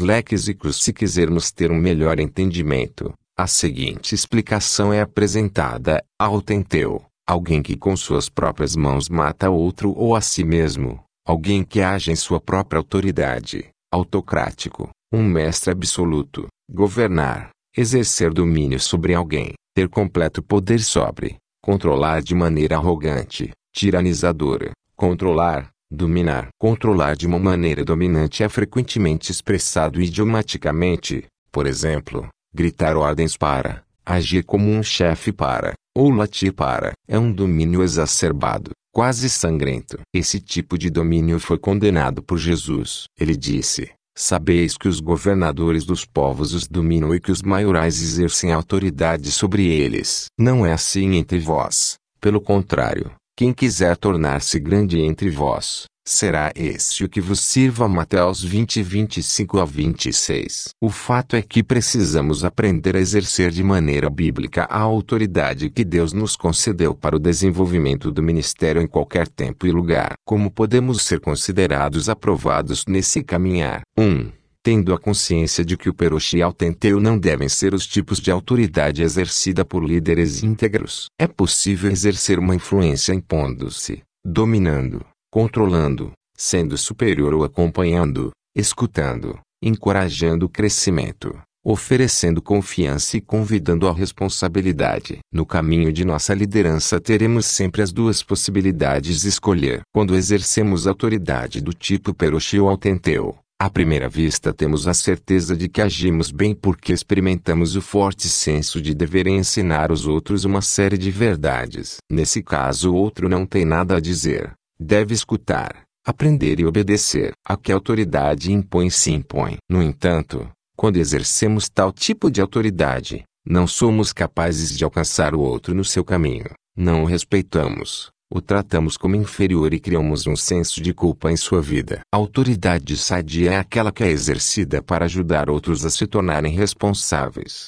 cruz 0.55 0.77
se 0.77 0.93
quisermos 0.93 1.51
ter 1.51 1.71
um 1.73 1.79
melhor 1.79 2.21
entendimento. 2.21 3.13
A 3.37 3.49
seguinte 3.49 4.15
explicação 4.15 4.93
é 4.93 5.01
apresentada, 5.01 6.05
autenteu, 6.17 7.05
alguém 7.27 7.63
que 7.63 7.77
com 7.77 7.97
suas 7.97 8.29
próprias 8.29 8.77
mãos 8.77 9.09
mata 9.09 9.51
outro 9.51 9.93
ou 9.97 10.15
a 10.15 10.21
si 10.21 10.45
mesmo, 10.45 11.04
alguém 11.27 11.65
que 11.65 11.81
age 11.81 12.13
em 12.13 12.17
sua 12.17 12.41
própria 12.41 12.79
autoridade, 12.79 13.69
autocrático, 13.91 14.91
um 15.13 15.23
mestre 15.23 15.71
absoluto, 15.71 16.47
governar, 16.71 17.51
exercer 17.77 18.33
domínio 18.33 18.79
sobre 18.79 19.15
alguém, 19.15 19.55
ter 19.75 19.89
completo 19.89 20.43
poder 20.43 20.81
sobre, 20.81 21.37
controlar 21.63 22.23
de 22.23 22.35
maneira 22.35 22.77
arrogante, 22.77 23.51
tiranizadora, 23.73 24.73
controlar, 24.95 25.71
dominar. 25.91 26.49
Controlar 26.59 27.17
de 27.17 27.27
uma 27.27 27.39
maneira 27.39 27.85
dominante 27.85 28.43
é 28.43 28.49
frequentemente 28.49 29.31
expressado 29.31 30.01
idiomaticamente, 30.01 31.25
por 31.51 31.67
exemplo, 31.67 32.29
gritar 32.53 32.97
ordens 32.97 33.37
para, 33.37 33.83
agir 34.05 34.45
como 34.45 34.71
um 34.71 34.83
chefe 34.83 35.33
para, 35.33 35.73
ou 35.97 36.11
latir 36.11 36.53
para. 36.53 36.93
É 37.09 37.19
um 37.19 37.33
domínio 37.33 37.83
exacerbado, 37.83 38.73
quase 38.95 39.29
sangrento. 39.29 39.99
Esse 40.15 40.39
tipo 40.39 40.79
de 40.79 40.89
domínio 40.89 41.41
foi 41.41 41.59
condenado 41.59 42.23
por 42.23 42.39
Jesus. 42.39 43.07
Ele 43.19 43.37
disse: 43.37 43.91
Sabeis 44.17 44.77
que 44.79 44.87
os 44.87 45.01
governadores 45.01 45.85
dos 45.85 46.05
povos 46.05 46.55
os 46.55 46.69
dominam 46.69 47.13
e 47.13 47.19
que 47.19 47.33
os 47.33 47.43
maiorais 47.43 48.01
exercem 48.01 48.53
autoridade 48.53 49.33
sobre 49.33 49.67
eles. 49.67 50.27
Não 50.39 50.65
é 50.65 50.73
assim 50.73 51.17
entre 51.17 51.41
vós. 51.41 51.97
Pelo 52.21 52.41
contrário, 52.41 53.11
quem 53.37 53.53
quiser 53.53 53.97
tornar-se 53.97 54.61
grande 54.61 55.01
entre 55.01 55.29
vós, 55.29 55.87
será 56.07 56.53
esse 56.55 57.05
o 57.05 57.09
que 57.09 57.21
vos 57.21 57.41
sirva. 57.41 57.89
Mateus 57.89 58.43
20, 58.43 58.83
25 58.83 59.59
a 59.59 59.65
26. 59.65 60.69
O 60.81 60.91
fato 60.91 61.37
é 61.37 61.43
que 61.43 61.63
precisamos 61.63 62.45
aprender 62.45 62.97
a 62.97 63.01
exercer 63.01 63.51
de 63.51 63.63
maneira 63.63 64.11
bíblica 64.11 64.65
a 64.65 64.79
autoridade 64.79 65.71
que 65.71 65.85
Deus 65.85 66.13
nos 66.13 66.37
concedeu 66.37 66.95
para 66.95 67.17
o 67.17 67.19
desenvolvimento 67.19 68.11
do 68.11 68.23
ministério 68.23 68.83
em 68.83 68.87
qualquer 68.87 69.29
tempo 69.29 69.67
e 69.67 69.71
lugar. 69.71 70.15
Como 70.25 70.51
podemos 70.51 71.03
ser 71.03 71.21
considerados 71.21 72.09
aprovados 72.09 72.85
nesse 72.87 73.23
caminhar? 73.23 73.83
1 73.99 74.45
tendo 74.65 74.95
a 74.95 74.99
consciência 74.99 75.63
de 75.63 75.77
que 75.77 75.91
o 75.91 75.95
peroxi 75.95 76.39
e 76.39 76.43
o 76.43 76.51
tenteu 76.51 76.99
não 76.99 77.19
devem 77.19 77.51
ser 77.51 77.75
os 77.75 77.87
tipos 77.87 78.19
de 78.19 78.31
autoridade 78.31 79.03
exercida 79.03 79.63
por 79.63 79.85
líderes 79.85 80.43
íntegros. 80.43 81.11
É 81.21 81.27
possível 81.27 81.91
exercer 81.91 82.39
uma 82.39 82.55
influência 82.55 83.13
impondo-se, 83.13 84.03
dominando, 84.25 85.05
controlando, 85.35 86.13
sendo 86.37 86.79
superior 86.79 87.35
ou 87.35 87.43
acompanhando, 87.43 88.31
escutando, 88.57 89.37
encorajando 89.61 90.47
o 90.47 90.49
crescimento, 90.49 91.37
oferecendo 91.67 92.41
confiança 92.41 93.17
e 93.17 93.21
convidando 93.21 93.89
à 93.89 93.93
responsabilidade. 93.93 95.19
No 95.33 95.45
caminho 95.45 95.93
de 95.93 96.05
nossa 96.05 96.33
liderança 96.33 97.01
teremos 97.01 97.47
sempre 97.47 97.83
as 97.83 97.91
duas 97.91 98.23
possibilidades 98.23 99.23
de 99.23 99.29
escolher. 99.29 99.81
Quando 99.93 100.15
exercemos 100.15 100.87
autoridade 100.87 101.61
do 101.61 101.73
tipo 101.73 102.15
Peroshi 102.15 102.61
ou 102.61 102.69
Altenteu, 102.69 103.37
à 103.61 103.69
primeira 103.69 104.09
vista 104.09 104.55
temos 104.55 104.87
a 104.87 104.95
certeza 104.95 105.57
de 105.57 105.69
que 105.69 105.83
agimos 105.83 106.31
bem 106.31 106.55
porque 106.55 106.93
experimentamos 106.93 107.75
o 107.75 107.83
forte 107.83 108.29
senso 108.29 108.81
de 108.81 108.95
dever 108.95 109.27
ensinar 109.27 109.91
os 109.91 110.07
outros 110.07 110.45
uma 110.45 110.63
série 110.63 110.97
de 110.97 111.11
verdades. 111.11 111.97
Nesse 112.09 112.41
caso 112.41 112.93
o 112.93 112.95
outro 112.95 113.29
não 113.29 113.45
tem 113.45 113.65
nada 113.65 113.97
a 113.97 114.01
dizer, 114.01 114.55
deve 114.79 115.15
escutar, 115.15 115.85
aprender 116.05 116.61
e 116.61 116.67
obedecer. 116.67 117.33
A 117.45 117.57
que 117.57 117.73
a 117.73 117.75
autoridade 117.75 118.53
impõe 118.53 118.91
se 118.91 119.11
impõe. 119.13 119.57
No 119.69 119.83
entanto, 119.83 120.49
quando 120.77 120.97
exercemos 120.97 121.69
tal 121.69 121.93
tipo 121.93 122.31
de 122.31 122.41
autoridade, 122.41 123.25
não 123.47 123.67
somos 123.67 124.13
capazes 124.13 124.77
de 124.77 124.85
alcançar 124.85 125.35
o 125.35 125.41
outro 125.41 125.75
no 125.75 125.85
seu 125.85 126.03
caminho, 126.05 126.51
não 126.77 127.03
o 127.03 127.07
respeitamos, 127.07 128.11
o 128.33 128.41
tratamos 128.41 128.97
como 128.97 129.15
inferior 129.15 129.73
e 129.73 129.79
criamos 129.79 130.27
um 130.27 130.35
senso 130.35 130.81
de 130.81 130.93
culpa 130.93 131.31
em 131.31 131.37
sua 131.37 131.61
vida. 131.61 132.01
A 132.13 132.17
autoridade 132.17 132.97
sadia 132.97 133.53
é 133.53 133.59
aquela 133.59 133.93
que 133.93 134.03
é 134.03 134.09
exercida 134.09 134.83
para 134.83 135.05
ajudar 135.05 135.49
outros 135.51 135.85
a 135.85 135.91
se 135.91 136.07
tornarem 136.07 136.53
responsáveis. 136.53 137.67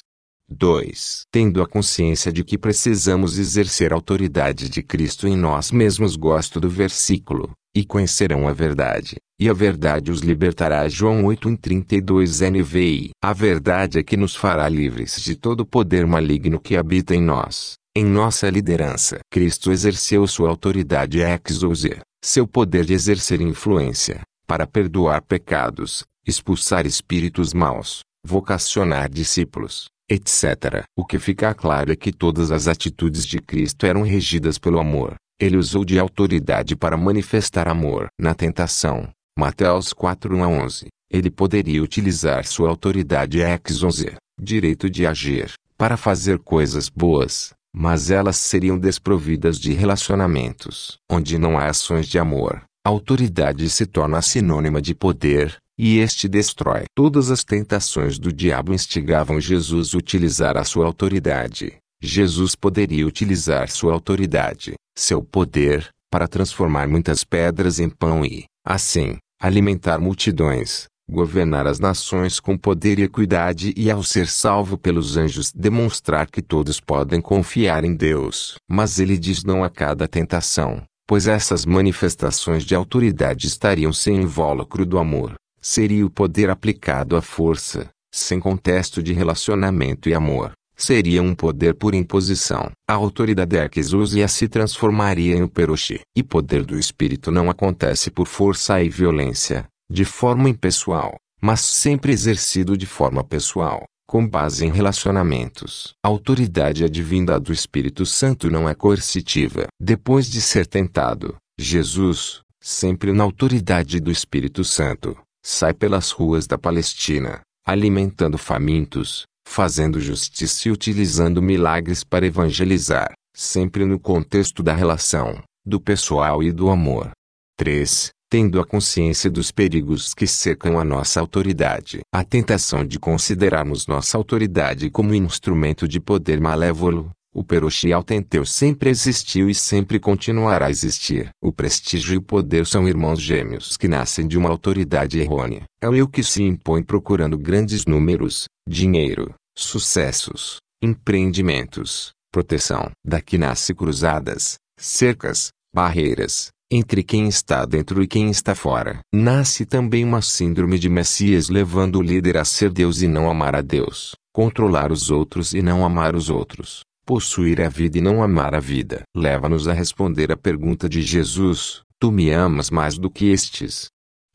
2. 0.48 1.22
Tendo 1.30 1.60
a 1.60 1.66
consciência 1.66 2.32
de 2.32 2.44
que 2.44 2.56
precisamos 2.56 3.38
exercer 3.38 3.92
a 3.92 3.96
autoridade 3.96 4.68
de 4.68 4.82
Cristo 4.82 5.26
em 5.26 5.36
nós 5.36 5.72
mesmos, 5.72 6.14
gosto 6.14 6.60
do 6.60 6.68
versículo, 6.68 7.50
e 7.74 7.84
conhecerão 7.84 8.46
a 8.48 8.52
verdade, 8.52 9.16
e 9.38 9.48
a 9.48 9.52
verdade 9.52 10.10
os 10.10 10.20
libertará. 10.20 10.88
João 10.88 11.24
8 11.26 11.56
32 11.58 12.40
NVI. 12.40 13.10
A 13.22 13.32
verdade 13.32 13.98
é 13.98 14.02
que 14.02 14.16
nos 14.16 14.34
fará 14.34 14.68
livres 14.68 15.20
de 15.20 15.34
todo 15.34 15.60
o 15.60 15.66
poder 15.66 16.06
maligno 16.06 16.60
que 16.60 16.76
habita 16.76 17.14
em 17.14 17.20
nós, 17.20 17.74
em 17.94 18.04
nossa 18.04 18.48
liderança. 18.48 19.18
Cristo 19.30 19.72
exerceu 19.72 20.26
sua 20.26 20.48
autoridade 20.48 21.18
exousia, 21.50 22.00
seu 22.24 22.46
poder 22.46 22.84
de 22.84 22.94
exercer 22.94 23.40
influência, 23.40 24.22
para 24.46 24.66
perdoar 24.66 25.22
pecados, 25.22 26.04
expulsar 26.26 26.86
espíritos 26.86 27.52
maus, 27.52 28.00
vocacionar 28.24 29.10
discípulos, 29.10 29.88
etc. 30.08 30.84
O 30.96 31.04
que 31.04 31.18
fica 31.18 31.52
claro 31.54 31.92
é 31.92 31.96
que 31.96 32.12
todas 32.12 32.50
as 32.50 32.68
atitudes 32.68 33.24
de 33.24 33.38
Cristo 33.38 33.86
eram 33.86 34.02
regidas 34.02 34.58
pelo 34.58 34.78
amor. 34.78 35.14
Ele 35.38 35.56
usou 35.56 35.84
de 35.84 35.98
autoridade 35.98 36.74
para 36.74 36.96
manifestar 36.96 37.68
amor. 37.68 38.06
Na 38.18 38.34
tentação, 38.34 39.08
Mateus 39.38 39.92
4 39.92 40.42
a 40.42 40.48
11, 40.48 40.86
ele 41.10 41.30
poderia 41.30 41.82
utilizar 41.82 42.46
sua 42.46 42.70
autoridade 42.70 43.40
exonze, 43.68 44.16
direito 44.40 44.88
de 44.88 45.06
agir, 45.06 45.52
para 45.76 45.96
fazer 45.96 46.38
coisas 46.38 46.88
boas, 46.88 47.52
mas 47.74 48.10
elas 48.10 48.36
seriam 48.36 48.78
desprovidas 48.78 49.58
de 49.58 49.72
relacionamentos. 49.74 50.96
Onde 51.10 51.38
não 51.38 51.58
há 51.58 51.66
ações 51.66 52.06
de 52.06 52.18
amor, 52.18 52.62
autoridade 52.82 53.68
se 53.68 53.84
torna 53.84 54.22
sinônima 54.22 54.80
de 54.80 54.94
poder, 54.94 55.58
e 55.78 55.98
este 55.98 56.28
destrói. 56.28 56.84
Todas 56.94 57.30
as 57.30 57.44
tentações 57.44 58.18
do 58.18 58.32
diabo 58.32 58.72
instigavam 58.72 59.40
Jesus 59.40 59.94
a 59.94 59.98
utilizar 59.98 60.56
a 60.56 60.64
sua 60.64 60.86
autoridade. 60.86 61.76
Jesus 62.00 62.54
poderia 62.54 63.06
utilizar 63.06 63.70
sua 63.70 63.92
autoridade, 63.92 64.74
seu 64.96 65.22
poder, 65.22 65.88
para 66.10 66.28
transformar 66.28 66.88
muitas 66.88 67.24
pedras 67.24 67.78
em 67.78 67.88
pão 67.88 68.24
e, 68.24 68.44
assim, 68.64 69.16
alimentar 69.40 69.98
multidões, 69.98 70.86
governar 71.08 71.66
as 71.66 71.78
nações 71.78 72.40
com 72.40 72.56
poder 72.56 72.98
e 72.98 73.02
equidade 73.02 73.72
e 73.76 73.90
ao 73.90 74.02
ser 74.02 74.28
salvo 74.28 74.76
pelos 74.76 75.16
anjos 75.16 75.52
demonstrar 75.52 76.30
que 76.30 76.42
todos 76.42 76.80
podem 76.80 77.20
confiar 77.20 77.84
em 77.84 77.94
Deus. 77.94 78.56
Mas 78.68 78.98
ele 78.98 79.16
diz 79.16 79.44
não 79.44 79.62
a 79.62 79.70
cada 79.70 80.08
tentação, 80.08 80.82
pois 81.06 81.26
essas 81.26 81.64
manifestações 81.64 82.64
de 82.64 82.74
autoridade 82.74 83.46
estariam 83.46 83.92
sem 83.92 84.16
invólucro 84.16 84.84
do 84.84 84.98
amor, 84.98 85.34
seria 85.66 86.06
o 86.06 86.10
poder 86.10 86.48
aplicado 86.48 87.16
à 87.16 87.20
força, 87.20 87.90
sem 88.14 88.38
contexto 88.38 89.02
de 89.02 89.12
relacionamento 89.12 90.08
e 90.08 90.14
amor. 90.14 90.52
Seria 90.76 91.20
um 91.20 91.34
poder 91.34 91.74
por 91.74 91.92
imposição. 91.92 92.70
A 92.88 92.94
autoridade 92.94 93.80
exousia 93.80 94.28
se 94.28 94.46
transformaria 94.46 95.34
em 95.34 95.42
o 95.42 95.48
peroxi. 95.48 96.00
E 96.16 96.22
poder 96.22 96.64
do 96.64 96.78
espírito 96.78 97.32
não 97.32 97.50
acontece 97.50 98.12
por 98.12 98.28
força 98.28 98.80
e 98.80 98.88
violência, 98.88 99.66
de 99.90 100.04
forma 100.04 100.48
impessoal, 100.48 101.16
mas 101.42 101.62
sempre 101.62 102.12
exercido 102.12 102.76
de 102.76 102.86
forma 102.86 103.24
pessoal, 103.24 103.86
com 104.06 104.26
base 104.26 104.64
em 104.64 104.70
relacionamentos. 104.70 105.94
A 106.00 106.06
autoridade 106.06 106.84
advinda 106.84 107.40
do 107.40 107.52
Espírito 107.52 108.06
Santo 108.06 108.48
não 108.48 108.68
é 108.68 108.74
coercitiva. 108.74 109.66
Depois 109.80 110.30
de 110.30 110.40
ser 110.40 110.64
tentado, 110.64 111.34
Jesus, 111.58 112.40
sempre 112.62 113.12
na 113.12 113.24
autoridade 113.24 113.98
do 113.98 114.12
Espírito 114.12 114.62
Santo, 114.62 115.16
sai 115.48 115.72
pelas 115.72 116.10
ruas 116.10 116.44
da 116.44 116.58
Palestina, 116.58 117.40
alimentando 117.64 118.36
famintos, 118.36 119.22
fazendo 119.46 120.00
justiça 120.00 120.66
e 120.66 120.72
utilizando 120.72 121.40
milagres 121.40 122.02
para 122.02 122.26
evangelizar, 122.26 123.12
sempre 123.32 123.84
no 123.84 123.96
contexto 124.00 124.60
da 124.60 124.74
relação, 124.74 125.40
do 125.64 125.80
pessoal 125.80 126.42
e 126.42 126.50
do 126.50 126.68
amor. 126.68 127.12
3. 127.56 128.10
Tendo 128.28 128.60
a 128.60 128.66
consciência 128.66 129.30
dos 129.30 129.52
perigos 129.52 130.12
que 130.12 130.26
cercam 130.26 130.80
a 130.80 130.84
nossa 130.84 131.20
autoridade. 131.20 132.00
A 132.12 132.24
tentação 132.24 132.84
de 132.84 132.98
considerarmos 132.98 133.86
nossa 133.86 134.18
autoridade 134.18 134.90
como 134.90 135.14
instrumento 135.14 135.86
de 135.86 136.00
poder 136.00 136.40
malévolo, 136.40 137.12
o 137.36 137.44
Peroshi 137.44 137.92
Autenteu 137.92 138.46
sempre 138.46 138.88
existiu 138.88 139.50
e 139.50 139.54
sempre 139.54 140.00
continuará 140.00 140.68
a 140.68 140.70
existir. 140.70 141.28
O 141.38 141.52
prestígio 141.52 142.14
e 142.14 142.16
o 142.16 142.22
poder 142.22 142.66
são 142.66 142.88
irmãos 142.88 143.20
gêmeos 143.20 143.76
que 143.76 143.86
nascem 143.86 144.26
de 144.26 144.38
uma 144.38 144.48
autoridade 144.48 145.20
errônea. 145.20 145.64
É 145.78 145.86
o 145.86 145.94
eu 145.94 146.08
que 146.08 146.22
se 146.22 146.42
impõe 146.42 146.82
procurando 146.82 147.36
grandes 147.36 147.84
números, 147.84 148.46
dinheiro, 148.66 149.34
sucessos, 149.54 150.56
empreendimentos, 150.82 152.12
proteção. 152.32 152.90
Daqui 153.06 153.36
nasce 153.36 153.74
cruzadas, 153.74 154.54
cercas, 154.80 155.50
barreiras, 155.74 156.48
entre 156.72 157.02
quem 157.02 157.28
está 157.28 157.66
dentro 157.66 158.02
e 158.02 158.08
quem 158.08 158.30
está 158.30 158.54
fora. 158.54 159.00
Nasce 159.14 159.66
também 159.66 160.04
uma 160.04 160.22
síndrome 160.22 160.78
de 160.78 160.88
Messias 160.88 161.50
levando 161.50 161.96
o 161.96 162.02
líder 162.02 162.38
a 162.38 162.46
ser 162.46 162.70
Deus 162.70 163.02
e 163.02 163.06
não 163.06 163.30
amar 163.30 163.54
a 163.54 163.60
Deus, 163.60 164.14
controlar 164.32 164.90
os 164.90 165.10
outros 165.10 165.52
e 165.52 165.60
não 165.60 165.84
amar 165.84 166.16
os 166.16 166.30
outros, 166.30 166.80
possuir 167.06 167.62
a 167.62 167.68
vida 167.68 167.98
e 167.98 168.00
não 168.00 168.20
amar 168.20 168.52
a 168.52 168.58
vida. 168.58 169.02
Leva-nos 169.16 169.68
a 169.68 169.72
responder 169.72 170.32
a 170.32 170.36
pergunta 170.36 170.88
de 170.88 171.00
Jesus: 171.00 171.82
Tu 172.00 172.10
me 172.10 172.30
amas 172.30 172.68
mais 172.68 172.98
do 172.98 173.08
que 173.08 173.26
estes? 173.26 173.86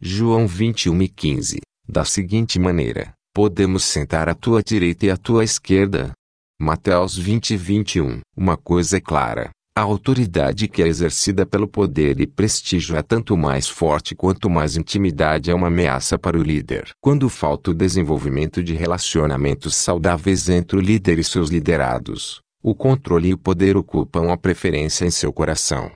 João 0.02 0.48
21 0.48 1.02
e 1.02 1.10
15. 1.10 1.60
Da 1.88 2.06
seguinte 2.06 2.58
maneira: 2.58 3.14
Podemos 3.36 3.84
sentar 3.84 4.30
à 4.30 4.34
tua 4.34 4.64
direita 4.64 5.06
e 5.06 5.12
à 5.12 5.18
tua 5.18 5.44
esquerda? 5.44 6.14
Mateus 6.60 7.18
20 7.18 7.52
e 7.52 7.58
21. 7.58 8.22
Uma 8.38 8.56
coisa 8.56 8.98
é 8.98 9.02
clara: 9.02 9.52
a 9.76 9.82
autoridade 9.82 10.68
que 10.68 10.82
é 10.82 10.88
exercida 10.88 11.46
pelo 11.46 11.68
poder 11.68 12.22
e 12.22 12.28
prestígio 12.28 12.96
é 12.96 13.02
tanto 13.02 13.36
mais 13.36 13.68
forte 13.68 14.16
quanto 14.16 14.50
mais 14.50 14.78
intimidade 14.78 15.52
é 15.52 15.54
uma 15.54 15.68
ameaça 15.68 16.18
para 16.18 16.38
o 16.38 16.44
líder. 16.44 16.92
Quando 17.02 17.28
falta 17.28 17.72
o 17.72 17.74
desenvolvimento 17.74 18.64
de 18.64 18.74
relacionamentos 18.74 19.76
saudáveis 19.76 20.48
entre 20.50 20.78
o 20.78 20.82
líder 20.82 21.20
e 21.20 21.24
seus 21.24 21.50
liderados, 21.50 22.42
o 22.62 22.76
controle 22.76 23.30
e 23.30 23.34
o 23.34 23.38
poder 23.38 23.76
ocupam 23.76 24.32
a 24.32 24.38
preferência 24.38 25.06
em 25.06 25.12
seu 25.12 25.34
coração. 25.34 25.92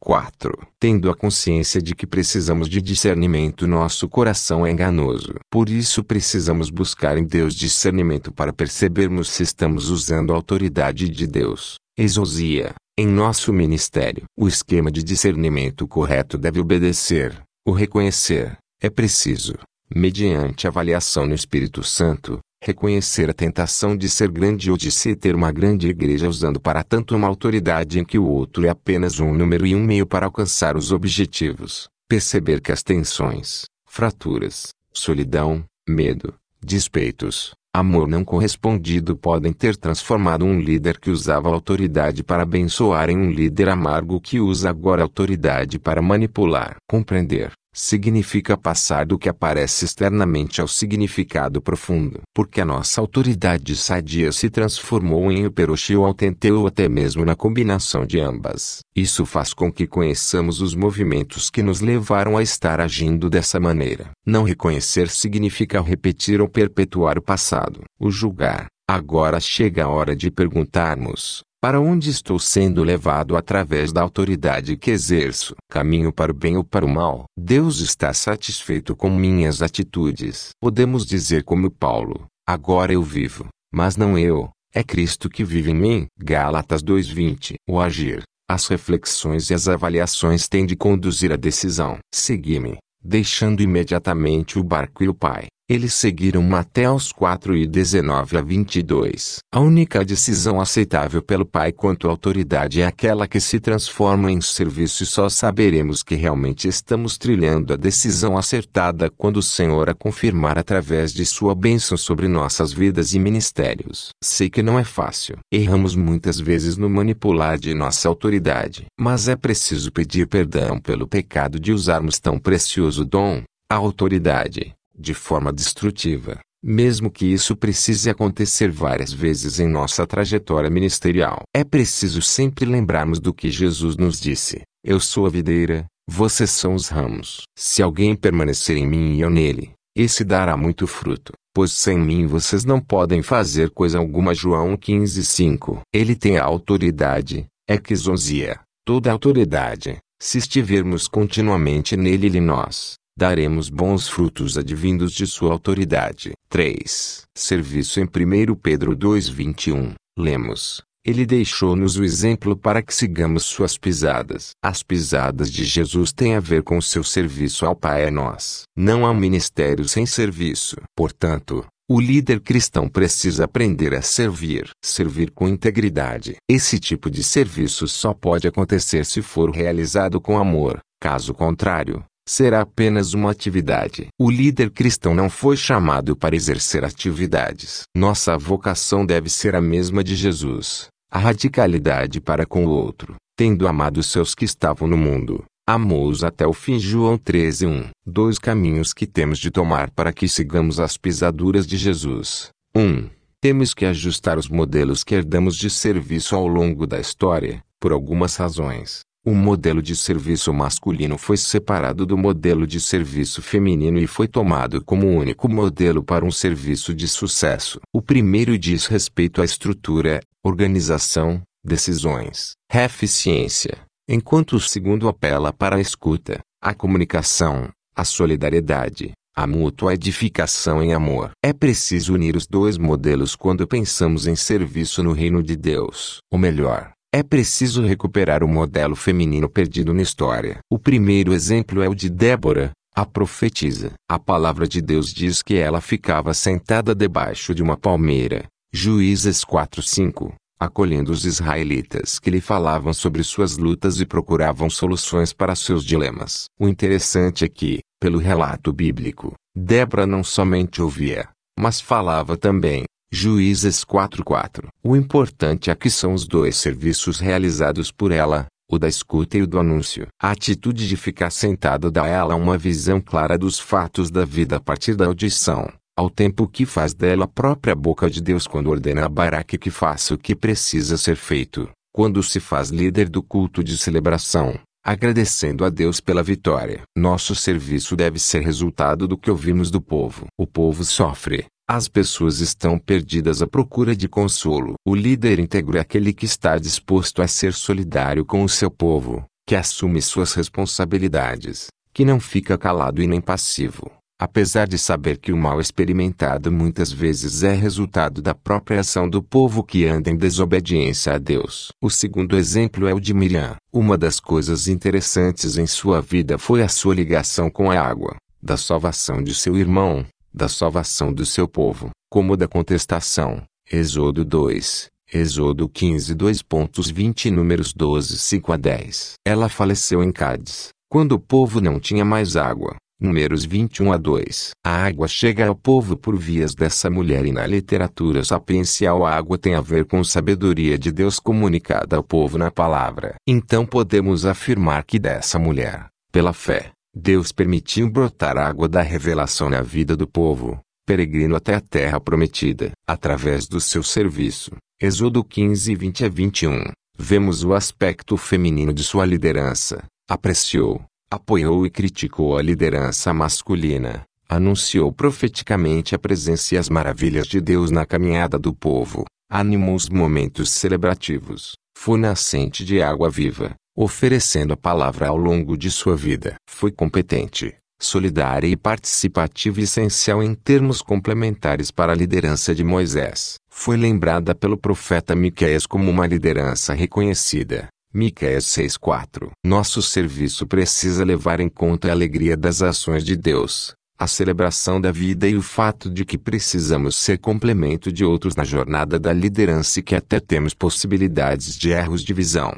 4. 0.00 0.52
Tendo 0.78 1.10
a 1.10 1.14
consciência 1.14 1.82
de 1.82 1.94
que 1.94 2.06
precisamos 2.06 2.68
de 2.68 2.80
discernimento, 2.80 3.66
nosso 3.66 4.08
coração 4.08 4.66
é 4.66 4.70
enganoso. 4.70 5.34
Por 5.50 5.68
isso 5.68 6.04
precisamos 6.04 6.70
buscar 6.70 7.18
em 7.18 7.24
Deus 7.24 7.54
discernimento 7.54 8.32
para 8.32 8.52
percebermos 8.52 9.28
se 9.28 9.42
estamos 9.42 9.90
usando 9.90 10.32
a 10.32 10.36
autoridade 10.36 11.08
de 11.08 11.26
Deus. 11.26 11.76
Exosia. 11.96 12.74
Em 12.96 13.06
nosso 13.06 13.52
ministério, 13.52 14.24
o 14.36 14.48
esquema 14.48 14.90
de 14.90 15.02
discernimento 15.02 15.86
correto 15.86 16.38
deve 16.38 16.60
obedecer, 16.60 17.40
o 17.66 17.72
reconhecer. 17.72 18.56
É 18.80 18.88
preciso, 18.88 19.54
mediante 19.94 20.66
avaliação 20.66 21.26
no 21.26 21.34
Espírito 21.34 21.82
Santo, 21.82 22.38
reconhecer 22.68 23.30
a 23.30 23.32
tentação 23.32 23.96
de 23.96 24.10
ser 24.10 24.30
grande 24.30 24.70
ou 24.70 24.76
de 24.76 24.90
se 24.90 25.16
ter 25.16 25.34
uma 25.34 25.50
grande 25.50 25.88
igreja 25.88 26.28
usando 26.28 26.60
para 26.60 26.84
tanto 26.84 27.16
uma 27.16 27.26
autoridade 27.26 27.98
em 27.98 28.04
que 28.04 28.18
o 28.18 28.28
outro 28.28 28.66
é 28.66 28.68
apenas 28.68 29.18
um 29.18 29.32
número 29.32 29.66
e 29.66 29.74
um 29.74 29.82
meio 29.82 30.06
para 30.06 30.26
alcançar 30.26 30.76
os 30.76 30.92
objetivos, 30.92 31.88
perceber 32.06 32.60
que 32.60 32.70
as 32.70 32.82
tensões, 32.82 33.64
fraturas, 33.86 34.68
solidão, 34.92 35.64
medo, 35.88 36.34
despeitos, 36.62 37.54
amor 37.72 38.06
não 38.06 38.22
correspondido 38.22 39.16
podem 39.16 39.50
ter 39.50 39.74
transformado 39.74 40.44
um 40.44 40.60
líder 40.60 41.00
que 41.00 41.10
usava 41.10 41.48
autoridade 41.48 42.22
para 42.22 42.42
abençoar 42.42 43.08
em 43.08 43.16
um 43.16 43.30
líder 43.30 43.70
amargo 43.70 44.20
que 44.20 44.40
usa 44.40 44.68
agora 44.68 45.02
autoridade 45.02 45.78
para 45.78 46.02
manipular. 46.02 46.76
Compreender, 46.86 47.52
significa 47.78 48.56
passar 48.56 49.06
do 49.06 49.16
que 49.16 49.28
aparece 49.28 49.84
externamente 49.84 50.60
ao 50.60 50.66
significado 50.66 51.62
profundo. 51.62 52.20
Porque 52.34 52.60
a 52.60 52.64
nossa 52.64 53.00
autoridade 53.00 53.76
sadia 53.76 54.32
se 54.32 54.50
transformou 54.50 55.30
em 55.30 55.44
hiperoshi 55.44 55.94
ou 55.94 56.04
autenteu 56.04 56.60
ou 56.60 56.66
até 56.66 56.88
mesmo 56.88 57.24
na 57.24 57.36
combinação 57.36 58.04
de 58.04 58.18
ambas. 58.18 58.80
Isso 58.96 59.24
faz 59.24 59.54
com 59.54 59.70
que 59.72 59.86
conheçamos 59.86 60.60
os 60.60 60.74
movimentos 60.74 61.50
que 61.50 61.62
nos 61.62 61.80
levaram 61.80 62.36
a 62.36 62.42
estar 62.42 62.80
agindo 62.80 63.30
dessa 63.30 63.60
maneira. 63.60 64.10
Não 64.26 64.42
reconhecer 64.42 65.08
significa 65.08 65.80
repetir 65.80 66.40
ou 66.40 66.48
perpetuar 66.48 67.16
o 67.16 67.22
passado. 67.22 67.84
O 67.98 68.10
julgar. 68.10 68.66
Agora 68.90 69.38
chega 69.38 69.84
a 69.84 69.88
hora 69.88 70.16
de 70.16 70.30
perguntarmos: 70.30 71.44
para 71.60 71.80
onde 71.80 72.08
estou 72.08 72.38
sendo 72.38 72.84
levado 72.84 73.36
através 73.36 73.92
da 73.92 74.00
autoridade 74.00 74.76
que 74.76 74.90
exerço? 74.90 75.54
Caminho 75.68 76.12
para 76.12 76.30
o 76.30 76.34
bem 76.34 76.56
ou 76.56 76.64
para 76.64 76.86
o 76.86 76.88
mal? 76.88 77.24
Deus 77.36 77.80
está 77.80 78.12
satisfeito 78.12 78.94
com 78.94 79.10
minhas 79.10 79.60
atitudes. 79.60 80.50
Podemos 80.60 81.04
dizer 81.04 81.42
como 81.42 81.70
Paulo: 81.70 82.26
Agora 82.46 82.92
eu 82.92 83.02
vivo, 83.02 83.48
mas 83.72 83.96
não 83.96 84.16
eu, 84.16 84.50
é 84.72 84.84
Cristo 84.84 85.28
que 85.28 85.44
vive 85.44 85.72
em 85.72 85.74
mim. 85.74 86.06
Gálatas 86.16 86.82
2:20. 86.82 87.54
O 87.68 87.80
agir, 87.80 88.22
as 88.48 88.66
reflexões 88.68 89.50
e 89.50 89.54
as 89.54 89.68
avaliações 89.68 90.48
têm 90.48 90.64
de 90.64 90.76
conduzir 90.76 91.32
a 91.32 91.36
decisão. 91.36 91.98
Segui-me, 92.14 92.78
deixando 93.02 93.62
imediatamente 93.62 94.58
o 94.58 94.64
barco 94.64 95.02
e 95.02 95.08
o 95.08 95.14
Pai. 95.14 95.46
Eles 95.70 95.92
seguiram 95.92 96.42
Mateus 96.42 97.12
4 97.12 97.54
e 97.54 97.66
19 97.66 98.38
a 98.38 98.40
22. 98.40 99.40
A 99.52 99.60
única 99.60 100.02
decisão 100.02 100.58
aceitável 100.58 101.20
pelo 101.20 101.44
Pai 101.44 101.72
quanto 101.72 102.08
à 102.08 102.10
autoridade 102.10 102.80
é 102.80 102.86
aquela 102.86 103.28
que 103.28 103.38
se 103.38 103.60
transforma 103.60 104.32
em 104.32 104.40
serviço 104.40 105.02
e 105.02 105.06
só 105.06 105.28
saberemos 105.28 106.02
que 106.02 106.14
realmente 106.14 106.66
estamos 106.66 107.18
trilhando 107.18 107.74
a 107.74 107.76
decisão 107.76 108.38
acertada 108.38 109.10
quando 109.10 109.36
o 109.36 109.42
Senhor 109.42 109.90
a 109.90 109.94
confirmar 109.94 110.58
através 110.58 111.12
de 111.12 111.26
sua 111.26 111.54
bênção 111.54 111.98
sobre 111.98 112.28
nossas 112.28 112.72
vidas 112.72 113.12
e 113.12 113.18
ministérios. 113.18 114.08
Sei 114.24 114.48
que 114.48 114.62
não 114.62 114.78
é 114.78 114.84
fácil. 114.84 115.36
Erramos 115.52 115.94
muitas 115.94 116.40
vezes 116.40 116.78
no 116.78 116.88
manipular 116.88 117.58
de 117.58 117.74
nossa 117.74 118.08
autoridade, 118.08 118.86
mas 118.98 119.28
é 119.28 119.36
preciso 119.36 119.92
pedir 119.92 120.28
perdão 120.28 120.80
pelo 120.80 121.06
pecado 121.06 121.60
de 121.60 121.74
usarmos 121.74 122.18
tão 122.18 122.38
precioso 122.38 123.04
dom, 123.04 123.42
a 123.70 123.74
autoridade 123.74 124.77
de 124.98 125.14
forma 125.14 125.52
destrutiva, 125.52 126.40
mesmo 126.62 127.10
que 127.10 127.26
isso 127.26 127.56
precise 127.56 128.10
acontecer 128.10 128.70
várias 128.70 129.12
vezes 129.12 129.60
em 129.60 129.68
nossa 129.68 130.06
trajetória 130.06 130.68
ministerial. 130.68 131.42
É 131.54 131.62
preciso 131.62 132.20
sempre 132.20 132.64
lembrarmos 132.64 133.20
do 133.20 133.32
que 133.32 133.50
Jesus 133.50 133.96
nos 133.96 134.20
disse: 134.20 134.62
Eu 134.84 134.98
sou 134.98 135.26
a 135.26 135.30
videira, 135.30 135.86
vocês 136.10 136.50
são 136.50 136.74
os 136.74 136.88
ramos. 136.88 137.42
Se 137.56 137.82
alguém 137.82 138.16
permanecer 138.16 138.76
em 138.76 138.86
mim 138.86 139.14
e 139.14 139.20
eu 139.20 139.30
nele, 139.30 139.72
esse 139.96 140.24
dará 140.24 140.56
muito 140.56 140.86
fruto, 140.86 141.32
pois 141.54 141.72
sem 141.72 141.98
mim 141.98 142.26
vocês 142.26 142.64
não 142.64 142.80
podem 142.80 143.22
fazer 143.22 143.70
coisa 143.70 143.98
alguma. 143.98 144.34
João 144.34 144.76
15:5. 144.76 145.80
Ele 145.92 146.14
tem 146.14 146.38
a 146.38 146.44
autoridade, 146.44 147.46
é 147.68 147.76
que 147.76 147.92
exosia, 147.92 148.60
toda 148.84 149.12
autoridade. 149.12 149.98
Se 150.20 150.38
estivermos 150.38 151.06
continuamente 151.06 151.96
nele 151.96 152.26
e 152.36 152.40
nós, 152.40 152.94
daremos 153.18 153.68
bons 153.68 154.08
frutos 154.08 154.56
advindos 154.56 155.12
de 155.12 155.26
sua 155.26 155.50
autoridade. 155.50 156.34
3. 156.48 157.24
Serviço 157.36 157.98
em 157.98 158.04
1 158.04 158.54
Pedro 158.54 158.94
2:21. 158.96 159.94
Lemos: 160.16 160.82
Ele 161.04 161.26
deixou-nos 161.26 161.96
o 161.96 162.04
exemplo 162.04 162.56
para 162.56 162.80
que 162.80 162.94
sigamos 162.94 163.42
suas 163.42 163.76
pisadas. 163.76 164.50
As 164.62 164.84
pisadas 164.84 165.50
de 165.50 165.64
Jesus 165.64 166.12
têm 166.12 166.36
a 166.36 166.40
ver 166.40 166.62
com 166.62 166.80
seu 166.80 167.02
serviço 167.02 167.66
ao 167.66 167.74
Pai 167.74 168.06
a 168.06 168.10
nós. 168.10 168.62
Não 168.76 169.04
há 169.04 169.12
ministério 169.12 169.88
sem 169.88 170.06
serviço. 170.06 170.76
Portanto, 170.96 171.66
o 171.90 172.00
líder 172.00 172.40
cristão 172.40 172.88
precisa 172.88 173.46
aprender 173.46 173.94
a 173.94 174.02
servir, 174.02 174.70
servir 174.84 175.32
com 175.32 175.48
integridade. 175.48 176.36
Esse 176.48 176.78
tipo 176.78 177.10
de 177.10 177.24
serviço 177.24 177.88
só 177.88 178.14
pode 178.14 178.46
acontecer 178.46 179.04
se 179.04 179.22
for 179.22 179.50
realizado 179.50 180.20
com 180.20 180.38
amor. 180.38 180.78
Caso 181.00 181.32
contrário, 181.32 182.04
será 182.28 182.60
apenas 182.60 183.14
uma 183.14 183.30
atividade. 183.30 184.08
O 184.18 184.30
líder 184.30 184.70
cristão 184.70 185.14
não 185.14 185.30
foi 185.30 185.56
chamado 185.56 186.14
para 186.14 186.36
exercer 186.36 186.84
atividades. 186.84 187.84
Nossa 187.96 188.36
vocação 188.36 189.06
deve 189.06 189.30
ser 189.30 189.56
a 189.56 189.60
mesma 189.62 190.04
de 190.04 190.14
Jesus. 190.14 190.88
A 191.10 191.18
radicalidade 191.18 192.20
para 192.20 192.44
com 192.44 192.66
o 192.66 192.68
outro, 192.68 193.14
tendo 193.34 193.66
amado 193.66 194.02
seus 194.02 194.34
que 194.34 194.44
estavam 194.44 194.86
no 194.86 194.96
mundo, 194.96 195.42
amou-os 195.66 196.22
até 196.22 196.46
o 196.46 196.52
fim. 196.52 196.78
João 196.78 197.16
13:1. 197.16 197.88
Dois 198.06 198.38
caminhos 198.38 198.92
que 198.92 199.06
temos 199.06 199.38
de 199.38 199.50
tomar 199.50 199.90
para 199.90 200.12
que 200.12 200.28
sigamos 200.28 200.78
as 200.78 200.98
pisaduras 200.98 201.66
de 201.66 201.78
Jesus. 201.78 202.50
1. 202.76 203.08
Temos 203.40 203.72
que 203.72 203.86
ajustar 203.86 204.36
os 204.36 204.48
modelos 204.48 205.02
que 205.02 205.14
herdamos 205.14 205.56
de 205.56 205.70
serviço 205.70 206.36
ao 206.36 206.46
longo 206.46 206.86
da 206.86 207.00
história, 207.00 207.62
por 207.80 207.92
algumas 207.92 208.36
razões. 208.36 209.00
O 209.28 209.34
modelo 209.34 209.82
de 209.82 209.94
serviço 209.94 210.54
masculino 210.54 211.18
foi 211.18 211.36
separado 211.36 212.06
do 212.06 212.16
modelo 212.16 212.66
de 212.66 212.80
serviço 212.80 213.42
feminino 213.42 213.98
e 213.98 214.06
foi 214.06 214.26
tomado 214.26 214.82
como 214.82 215.06
o 215.06 215.16
único 215.18 215.50
modelo 215.50 216.02
para 216.02 216.24
um 216.24 216.30
serviço 216.30 216.94
de 216.94 217.06
sucesso. 217.06 217.78
O 217.92 218.00
primeiro 218.00 218.58
diz 218.58 218.86
respeito 218.86 219.42
à 219.42 219.44
estrutura, 219.44 220.20
organização, 220.42 221.42
decisões, 221.62 222.52
eficiência, 222.72 223.76
enquanto 224.08 224.56
o 224.56 224.60
segundo 224.60 225.06
apela 225.06 225.52
para 225.52 225.76
a 225.76 225.80
escuta, 225.80 226.40
a 226.58 226.72
comunicação, 226.72 227.68
a 227.94 228.06
solidariedade, 228.06 229.12
a 229.36 229.46
mútua 229.46 229.92
edificação 229.92 230.82
em 230.82 230.94
amor. 230.94 231.32
É 231.44 231.52
preciso 231.52 232.14
unir 232.14 232.34
os 232.34 232.46
dois 232.46 232.78
modelos 232.78 233.36
quando 233.36 233.68
pensamos 233.68 234.26
em 234.26 234.34
serviço 234.34 235.02
no 235.02 235.12
reino 235.12 235.42
de 235.42 235.54
Deus. 235.54 236.20
Ou 236.32 236.38
melhor, 236.38 236.94
é 237.12 237.22
preciso 237.22 237.82
recuperar 237.82 238.44
o 238.44 238.48
modelo 238.48 238.94
feminino 238.94 239.48
perdido 239.48 239.94
na 239.94 240.02
história. 240.02 240.58
O 240.70 240.78
primeiro 240.78 241.32
exemplo 241.32 241.82
é 241.82 241.88
o 241.88 241.94
de 241.94 242.10
Débora, 242.10 242.72
a 242.94 243.06
profetisa. 243.06 243.92
A 244.08 244.18
palavra 244.18 244.68
de 244.68 244.82
Deus 244.82 245.12
diz 245.12 245.42
que 245.42 245.56
ela 245.56 245.80
ficava 245.80 246.34
sentada 246.34 246.94
debaixo 246.94 247.54
de 247.54 247.62
uma 247.62 247.76
palmeira. 247.76 248.46
Juízes 248.72 249.44
4:5 249.44 250.34
acolhendo 250.60 251.12
os 251.12 251.24
israelitas 251.24 252.18
que 252.18 252.30
lhe 252.30 252.40
falavam 252.40 252.92
sobre 252.92 253.22
suas 253.22 253.56
lutas 253.56 254.00
e 254.00 254.06
procuravam 254.06 254.68
soluções 254.68 255.32
para 255.32 255.54
seus 255.54 255.84
dilemas. 255.84 256.46
O 256.58 256.66
interessante 256.66 257.44
é 257.44 257.48
que, 257.48 257.78
pelo 258.00 258.18
relato 258.18 258.72
bíblico, 258.72 259.34
Débora 259.54 260.04
não 260.06 260.24
somente 260.24 260.82
ouvia, 260.82 261.28
mas 261.58 261.80
falava 261.80 262.36
também. 262.36 262.84
Juízes 263.10 263.84
4:4. 263.84 264.68
O 264.84 264.94
importante 264.94 265.70
aqui 265.70 265.88
são 265.88 266.12
os 266.12 266.26
dois 266.26 266.58
serviços 266.58 267.18
realizados 267.18 267.90
por 267.90 268.12
ela, 268.12 268.46
o 268.70 268.78
da 268.78 268.86
escuta 268.86 269.38
e 269.38 269.42
o 269.42 269.46
do 269.46 269.58
anúncio. 269.58 270.08
A 270.20 270.30
atitude 270.30 270.86
de 270.86 270.94
ficar 270.94 271.30
sentado 271.30 271.90
dá 271.90 272.04
a 272.04 272.08
ela 272.08 272.34
uma 272.34 272.58
visão 272.58 273.00
clara 273.00 273.38
dos 273.38 273.58
fatos 273.58 274.10
da 274.10 274.26
vida 274.26 274.56
a 274.56 274.60
partir 274.60 274.94
da 274.94 275.06
audição, 275.06 275.72
ao 275.96 276.10
tempo 276.10 276.46
que 276.46 276.66
faz 276.66 276.92
dela 276.92 277.24
a 277.24 277.28
própria 277.28 277.74
boca 277.74 278.10
de 278.10 278.20
Deus 278.20 278.46
quando 278.46 278.68
ordena 278.68 279.06
a 279.06 279.08
Baraque 279.08 279.56
que 279.56 279.70
faça 279.70 280.12
o 280.12 280.18
que 280.18 280.36
precisa 280.36 280.98
ser 280.98 281.16
feito, 281.16 281.66
quando 281.90 282.22
se 282.22 282.38
faz 282.38 282.68
líder 282.68 283.08
do 283.08 283.22
culto 283.22 283.64
de 283.64 283.78
celebração, 283.78 284.60
agradecendo 284.84 285.64
a 285.64 285.70
Deus 285.70 285.98
pela 285.98 286.22
vitória. 286.22 286.82
Nosso 286.94 287.34
serviço 287.34 287.96
deve 287.96 288.18
ser 288.18 288.42
resultado 288.42 289.08
do 289.08 289.16
que 289.16 289.30
ouvimos 289.30 289.70
do 289.70 289.80
povo. 289.80 290.26
O 290.38 290.46
povo 290.46 290.84
sofre, 290.84 291.46
as 291.70 291.86
pessoas 291.86 292.40
estão 292.40 292.78
perdidas 292.78 293.42
à 293.42 293.46
procura 293.46 293.94
de 293.94 294.08
consolo. 294.08 294.72
O 294.86 294.94
líder 294.94 295.38
íntegro 295.38 295.76
é 295.76 295.80
aquele 295.80 296.14
que 296.14 296.24
está 296.24 296.56
disposto 296.56 297.20
a 297.20 297.28
ser 297.28 297.52
solidário 297.52 298.24
com 298.24 298.42
o 298.42 298.48
seu 298.48 298.70
povo, 298.70 299.22
que 299.46 299.54
assume 299.54 300.00
suas 300.00 300.32
responsabilidades, 300.32 301.66
que 301.92 302.06
não 302.06 302.18
fica 302.18 302.56
calado 302.56 303.02
e 303.02 303.06
nem 303.06 303.20
passivo, 303.20 303.92
apesar 304.18 304.66
de 304.66 304.78
saber 304.78 305.18
que 305.18 305.30
o 305.30 305.36
mal 305.36 305.60
experimentado 305.60 306.50
muitas 306.50 306.90
vezes 306.90 307.42
é 307.42 307.52
resultado 307.52 308.22
da 308.22 308.34
própria 308.34 308.80
ação 308.80 309.06
do 309.06 309.22
povo 309.22 309.62
que 309.62 309.84
anda 309.84 310.08
em 310.10 310.16
desobediência 310.16 311.12
a 311.12 311.18
Deus. 311.18 311.68
O 311.82 311.90
segundo 311.90 312.38
exemplo 312.38 312.88
é 312.88 312.94
o 312.94 313.00
de 313.00 313.12
Miriam. 313.12 313.56
Uma 313.70 313.98
das 313.98 314.18
coisas 314.18 314.68
interessantes 314.68 315.58
em 315.58 315.66
sua 315.66 316.00
vida 316.00 316.38
foi 316.38 316.62
a 316.62 316.68
sua 316.68 316.94
ligação 316.94 317.50
com 317.50 317.70
a 317.70 317.78
água, 317.78 318.16
da 318.42 318.56
salvação 318.56 319.22
de 319.22 319.34
seu 319.34 319.54
irmão, 319.54 320.06
da 320.32 320.48
salvação 320.48 321.12
do 321.12 321.24
seu 321.24 321.48
povo, 321.48 321.90
como 322.10 322.36
da 322.36 322.48
contestação. 322.48 323.42
Êxodo 323.70 324.24
2, 324.24 324.88
Êxodo 325.12 325.68
15 325.68 326.14
2.20 326.14 327.30
Números 327.30 327.72
12 327.72 328.18
5 328.18 328.52
a 328.52 328.56
10 328.58 329.14
Ela 329.26 329.48
faleceu 329.48 330.02
em 330.02 330.12
Cádiz, 330.12 330.68
quando 330.90 331.12
o 331.12 331.18
povo 331.18 331.60
não 331.60 331.80
tinha 331.80 332.04
mais 332.04 332.36
água. 332.36 332.76
Números 333.00 333.44
21 333.44 333.92
a 333.92 333.96
2 333.96 334.50
A 334.66 334.84
água 334.84 335.08
chega 335.08 335.46
ao 335.46 335.54
povo 335.54 335.96
por 335.96 336.16
vias 336.18 336.54
dessa 336.54 336.90
mulher 336.90 337.24
e 337.24 337.32
na 337.32 337.46
literatura 337.46 338.22
sapiencial 338.24 339.06
a 339.06 339.14
água 339.14 339.38
tem 339.38 339.54
a 339.54 339.60
ver 339.60 339.86
com 339.86 340.02
sabedoria 340.04 340.76
de 340.76 340.92
Deus 340.92 341.18
comunicada 341.18 341.96
ao 341.96 342.02
povo 342.02 342.36
na 342.36 342.50
palavra. 342.50 343.14
Então 343.26 343.64
podemos 343.64 344.26
afirmar 344.26 344.84
que 344.84 344.98
dessa 344.98 345.38
mulher, 345.38 345.86
pela 346.12 346.32
fé, 346.32 346.72
Deus 347.00 347.30
permitiu 347.30 347.88
brotar 347.88 348.36
água 348.36 348.68
da 348.68 348.82
revelação 348.82 349.48
na 349.48 349.62
vida 349.62 349.96
do 349.96 350.04
povo, 350.04 350.58
peregrino 350.84 351.36
até 351.36 351.54
a 351.54 351.60
terra 351.60 352.00
prometida, 352.00 352.72
através 352.84 353.46
do 353.46 353.60
seu 353.60 353.84
serviço. 353.84 354.50
Êxodo 354.82 355.22
15, 355.22 355.76
20 355.76 356.04
a 356.04 356.08
21. 356.08 356.64
Vemos 356.98 357.44
o 357.44 357.54
aspecto 357.54 358.16
feminino 358.16 358.72
de 358.72 358.82
sua 358.82 359.06
liderança. 359.06 359.84
Apreciou, 360.10 360.82
apoiou 361.08 361.64
e 361.64 361.70
criticou 361.70 362.36
a 362.36 362.42
liderança 362.42 363.14
masculina. 363.14 364.02
Anunciou 364.28 364.92
profeticamente 364.92 365.94
a 365.94 365.98
presença 366.00 366.56
e 366.56 366.58
as 366.58 366.68
maravilhas 366.68 367.28
de 367.28 367.40
Deus 367.40 367.70
na 367.70 367.86
caminhada 367.86 368.36
do 368.36 368.52
povo. 368.52 369.04
Animou 369.30 369.76
os 369.76 369.88
momentos 369.88 370.50
celebrativos. 370.50 371.52
Foi 371.80 371.96
nascente 371.96 372.64
de 372.64 372.82
água 372.82 373.08
viva, 373.08 373.54
oferecendo 373.74 374.52
a 374.52 374.56
palavra 374.56 375.06
ao 375.06 375.16
longo 375.16 375.56
de 375.56 375.70
sua 375.70 375.96
vida. 375.96 376.34
Foi 376.50 376.72
competente, 376.72 377.54
solidária 377.80 378.48
e 378.48 378.56
participativa 378.56 379.60
essencial 379.60 380.20
em 380.20 380.34
termos 380.34 380.82
complementares 380.82 381.70
para 381.70 381.92
a 381.92 381.94
liderança 381.94 382.52
de 382.52 382.64
Moisés. 382.64 383.36
Foi 383.48 383.76
lembrada 383.76 384.34
pelo 384.34 384.58
profeta 384.58 385.14
Miqueias 385.14 385.66
como 385.66 385.88
uma 385.88 386.04
liderança 386.04 386.74
reconhecida. 386.74 387.68
Miqueias 387.94 388.44
6:4. 388.46 389.30
Nosso 389.46 389.80
serviço 389.80 390.48
precisa 390.48 391.04
levar 391.04 391.38
em 391.38 391.48
conta 391.48 391.88
a 391.88 391.92
alegria 391.92 392.36
das 392.36 392.60
ações 392.60 393.04
de 393.04 393.14
Deus, 393.16 393.72
a 393.98 394.06
celebração 394.06 394.80
da 394.80 394.92
vida 394.92 395.28
e 395.28 395.34
o 395.34 395.42
fato 395.42 395.90
de 395.90 396.04
que 396.04 396.16
precisamos 396.16 396.94
ser 396.94 397.18
complemento 397.18 397.90
de 397.90 398.04
outros 398.04 398.36
na 398.36 398.44
jornada 398.44 398.98
da 398.98 399.12
liderança 399.12 399.80
e 399.80 399.82
que 399.82 399.96
até 399.96 400.20
temos 400.20 400.54
possibilidades 400.54 401.58
de 401.58 401.70
erros 401.70 402.04
de 402.04 402.14
visão. 402.14 402.56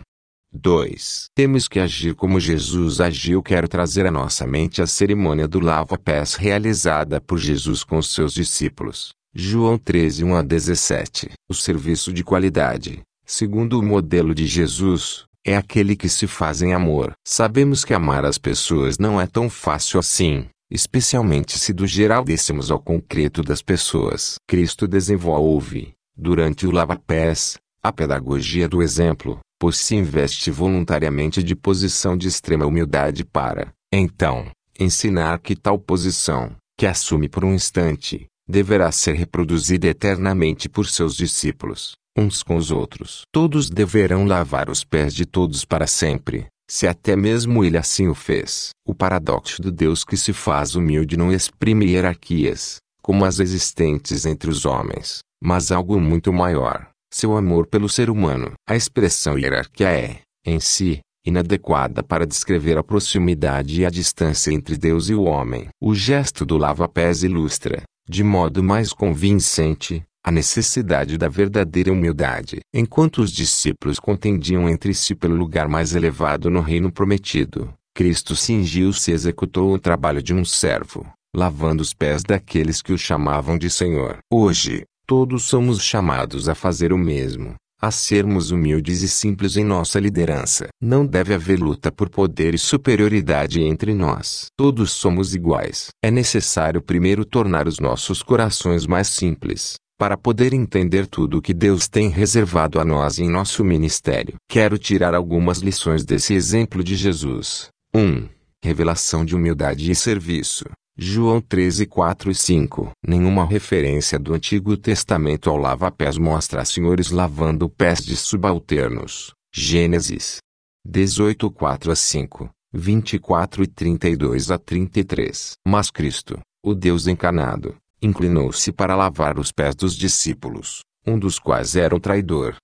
2. 0.53 1.26
Temos 1.35 1.68
que 1.68 1.79
agir 1.79 2.14
como 2.14 2.40
Jesus 2.40 3.00
agiu. 3.00 3.42
Quero 3.42 3.68
trazer 3.68 4.05
à 4.05 4.11
nossa 4.11 4.46
mente 4.46 4.83
a 4.83 4.87
cerimônia 4.87 5.48
do 5.48 5.61
lava-pés 5.61 6.35
realizada 6.35 7.20
por 7.20 7.38
Jesus 7.38 7.85
com 7.85 8.03
seus 8.03 8.35
discípulos. 8.35 9.11
João 9.35 9.79
13, 9.79 10.24
1 10.24 10.35
a 10.35 10.42
17. 10.42 11.31
O 11.48 11.55
serviço 11.55 12.12
de 12.12 12.24
qualidade, 12.24 13.00
segundo 13.24 13.79
o 13.79 13.83
modelo 13.83 14.35
de 14.35 14.44
Jesus, 14.44 15.24
é 15.46 15.57
aquele 15.57 15.94
que 15.96 16.09
se 16.09 16.26
faz 16.26 16.61
em 16.62 16.74
amor. 16.74 17.12
Sabemos 17.24 17.85
que 17.85 17.94
amar 17.94 18.24
as 18.24 18.37
pessoas 18.37 18.98
não 18.98 19.20
é 19.20 19.26
tão 19.26 19.48
fácil 19.48 20.00
assim, 20.00 20.46
especialmente 20.70 21.59
se 21.59 21.72
do 21.72 21.87
geral 21.87 22.24
dessemos 22.24 22.70
ao 22.70 22.78
concreto 22.78 23.42
das 23.42 23.61
pessoas. 23.62 24.37
Cristo 24.46 24.87
desenvolve, 24.87 25.92
durante 26.16 26.66
o 26.66 26.70
lava-pés, 26.70 27.59
a 27.83 27.92
pedagogia 27.92 28.68
do 28.68 28.83
exemplo, 28.83 29.40
pois 29.59 29.76
se 29.78 29.94
investe 29.96 30.50
voluntariamente 30.50 31.42
de 31.42 31.56
posição 31.56 32.16
de 32.16 32.28
extrema 32.28 32.66
humildade 32.66 33.24
para, 33.24 33.72
então, 33.92 34.46
ensinar 34.78 35.38
que 35.40 35.56
tal 35.56 35.78
posição, 35.78 36.54
que 36.78 36.87
assume 36.87 37.28
por 37.28 37.44
um 37.44 37.52
instante, 37.52 38.26
deverá 38.48 38.90
ser 38.90 39.14
reproduzida 39.14 39.87
eternamente 39.87 40.68
por 40.68 40.87
seus 40.87 41.14
discípulos, 41.14 41.92
uns 42.16 42.42
com 42.42 42.56
os 42.56 42.70
outros. 42.70 43.22
Todos 43.33 43.70
deverão 43.70 44.26
lavar 44.26 44.68
os 44.68 44.85
pés 44.85 45.14
de 45.14 45.24
todos 45.24 45.64
para 45.64 45.87
sempre, 45.87 46.46
se 46.70 46.87
até 46.87 47.16
mesmo 47.16 47.64
ele 47.64 47.76
assim 47.76 48.06
o 48.06 48.14
fez. 48.14 48.70
O 48.87 48.94
paradoxo 48.94 49.61
do 49.61 49.72
Deus 49.72 50.04
que 50.04 50.16
se 50.16 50.33
faz 50.33 50.76
humilde 50.76 51.16
não 51.16 51.33
exprime 51.33 51.87
hierarquias, 51.87 52.76
como 53.02 53.24
as 53.24 53.40
existentes 53.40 54.24
entre 54.24 54.48
os 54.48 54.64
homens, 54.64 55.18
mas 55.42 55.72
algo 55.72 55.98
muito 55.98 56.33
maior 56.33 56.90
seu 57.12 57.37
amor 57.37 57.66
pelo 57.66 57.88
ser 57.88 58.09
humano. 58.09 58.52
A 58.68 58.76
expressão 58.76 59.37
hierarquia 59.37 59.90
é, 59.90 60.20
em 60.46 60.61
si, 60.61 61.00
inadequada 61.26 62.02
para 62.02 62.26
descrever 62.26 62.78
a 62.78 62.85
proximidade 62.85 63.80
e 63.80 63.85
a 63.85 63.90
distância 63.90 64.52
entre 64.52 64.76
Deus 64.76 65.09
e 65.09 65.14
o 65.14 65.24
homem. 65.24 65.68
O 65.83 65.94
gesto 65.94 66.46
do 66.46 66.56
lava-pés 66.56 67.22
ilustra, 67.22 67.83
de 68.09 68.22
modo 68.22 68.62
mais 68.62 68.92
convincente, 68.92 70.02
a 70.24 70.30
necessidade 70.30 71.16
da 71.16 71.28
verdadeira 71.28 71.92
humildade. 71.92 72.61
Enquanto 72.72 73.18
os 73.18 73.30
discípulos 73.30 73.98
contendiam 73.98 74.68
entre 74.68 74.94
si 74.94 75.14
pelo 75.14 75.35
lugar 75.35 75.68
mais 75.68 75.94
elevado 75.94 76.50
no 76.50 76.61
reino 76.61 76.92
prometido, 76.92 77.72
Cristo 77.94 78.37
cingiu-se 78.37 79.11
e 79.11 79.14
executou 79.14 79.72
o 79.72 79.78
trabalho 79.78 80.22
de 80.22 80.35
um 80.35 80.44
servo, 80.44 81.06
lavando 81.35 81.83
os 81.83 81.92
pés 81.92 82.22
daqueles 82.22 82.83
que 82.83 82.92
o 82.92 82.98
chamavam 82.98 83.59
de 83.59 83.70
Senhor. 83.70 84.18
Hoje, 84.33 84.85
Todos 85.11 85.42
somos 85.42 85.83
chamados 85.83 86.48
a 86.48 86.54
fazer 86.54 86.92
o 86.92 86.96
mesmo, 86.96 87.56
a 87.83 87.90
sermos 87.90 88.52
humildes 88.52 89.02
e 89.02 89.09
simples 89.09 89.56
em 89.56 89.64
nossa 89.64 89.98
liderança. 89.98 90.68
Não 90.80 91.04
deve 91.04 91.35
haver 91.35 91.59
luta 91.59 91.90
por 91.90 92.09
poder 92.09 92.54
e 92.54 92.59
superioridade 92.59 93.61
entre 93.61 93.92
nós. 93.92 94.46
Todos 94.56 94.92
somos 94.92 95.35
iguais. 95.35 95.88
É 96.00 96.12
necessário 96.12 96.80
primeiro 96.80 97.24
tornar 97.24 97.66
os 97.66 97.80
nossos 97.80 98.22
corações 98.22 98.87
mais 98.87 99.09
simples, 99.09 99.74
para 100.00 100.16
poder 100.16 100.54
entender 100.54 101.06
tudo 101.06 101.36
o 101.36 101.42
que 101.42 101.52
Deus 101.52 101.86
tem 101.86 102.08
reservado 102.08 102.80
a 102.80 102.84
nós 102.86 103.18
em 103.18 103.28
nosso 103.28 103.62
ministério. 103.62 104.36
Quero 104.48 104.78
tirar 104.78 105.14
algumas 105.14 105.58
lições 105.58 106.06
desse 106.06 106.32
exemplo 106.32 106.82
de 106.82 106.96
Jesus. 106.96 107.68
1. 107.94 108.26
Revelação 108.64 109.26
de 109.26 109.36
humildade 109.36 109.90
e 109.90 109.94
serviço. 109.94 110.64
João 110.96 111.38
13, 111.38 111.84
4 111.84 112.30
e 112.30 112.34
5. 112.34 112.92
Nenhuma 113.06 113.44
referência 113.44 114.18
do 114.18 114.32
Antigo 114.32 114.74
Testamento 114.74 115.50
ao 115.50 115.58
lava-pés 115.58 116.16
mostra 116.16 116.64
senhores 116.64 117.10
lavando 117.10 117.68
pés 117.68 118.02
de 118.02 118.16
subalternos. 118.16 119.34
Gênesis 119.54 120.38
18 120.82 121.50
4 121.50 121.92
a 121.92 121.94
5, 121.94 122.48
24 122.72 123.64
e 123.64 123.66
32 123.66 124.50
a 124.50 124.56
33. 124.56 125.58
Mas 125.68 125.90
Cristo, 125.90 126.40
o 126.64 126.74
Deus 126.74 127.06
encarnado, 127.06 127.76
inclinou-se 128.02 128.72
para 128.72 128.96
lavar 128.96 129.38
os 129.38 129.52
pés 129.52 129.74
dos 129.74 129.94
discípulos, 129.94 130.80
um 131.06 131.18
dos 131.18 131.38
quais 131.38 131.76
era 131.76 131.94
o 131.94 132.00
traidor. 132.00 132.56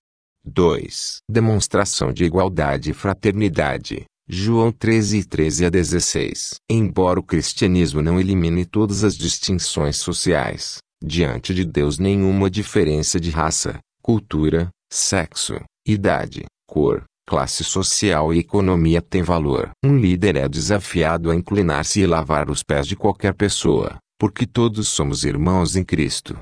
2. 0.45 1.17
Demonstração 1.29 2.13
de 2.13 2.23
igualdade 2.23 2.91
e 2.91 2.93
fraternidade. 2.93 4.05
João 4.29 4.71
13 4.71 5.19
e 5.19 5.23
13 5.23 5.65
a 5.65 5.69
16. 5.69 6.55
Embora 6.69 7.19
o 7.19 7.23
cristianismo 7.23 8.01
não 8.01 8.19
elimine 8.19 8.65
todas 8.65 9.03
as 9.03 9.15
distinções 9.15 9.97
sociais, 9.97 10.79
diante 11.03 11.53
de 11.53 11.65
Deus 11.65 11.97
nenhuma 11.97 12.49
diferença 12.49 13.19
de 13.19 13.29
raça, 13.29 13.79
cultura, 14.01 14.69
sexo, 14.91 15.59
idade, 15.85 16.45
cor, 16.67 17.03
classe 17.27 17.63
social 17.63 18.33
e 18.33 18.39
economia 18.39 19.01
tem 19.01 19.21
valor. 19.21 19.69
Um 19.83 19.97
líder 19.97 20.37
é 20.37 20.47
desafiado 20.47 21.29
a 21.29 21.35
inclinar-se 21.35 22.01
e 22.01 22.07
lavar 22.07 22.49
os 22.49 22.63
pés 22.63 22.87
de 22.87 22.95
qualquer 22.95 23.33
pessoa, 23.33 23.97
porque 24.17 24.45
todos 24.45 24.87
somos 24.87 25.23
irmãos 25.23 25.75
em 25.75 25.83
Cristo. 25.83 26.37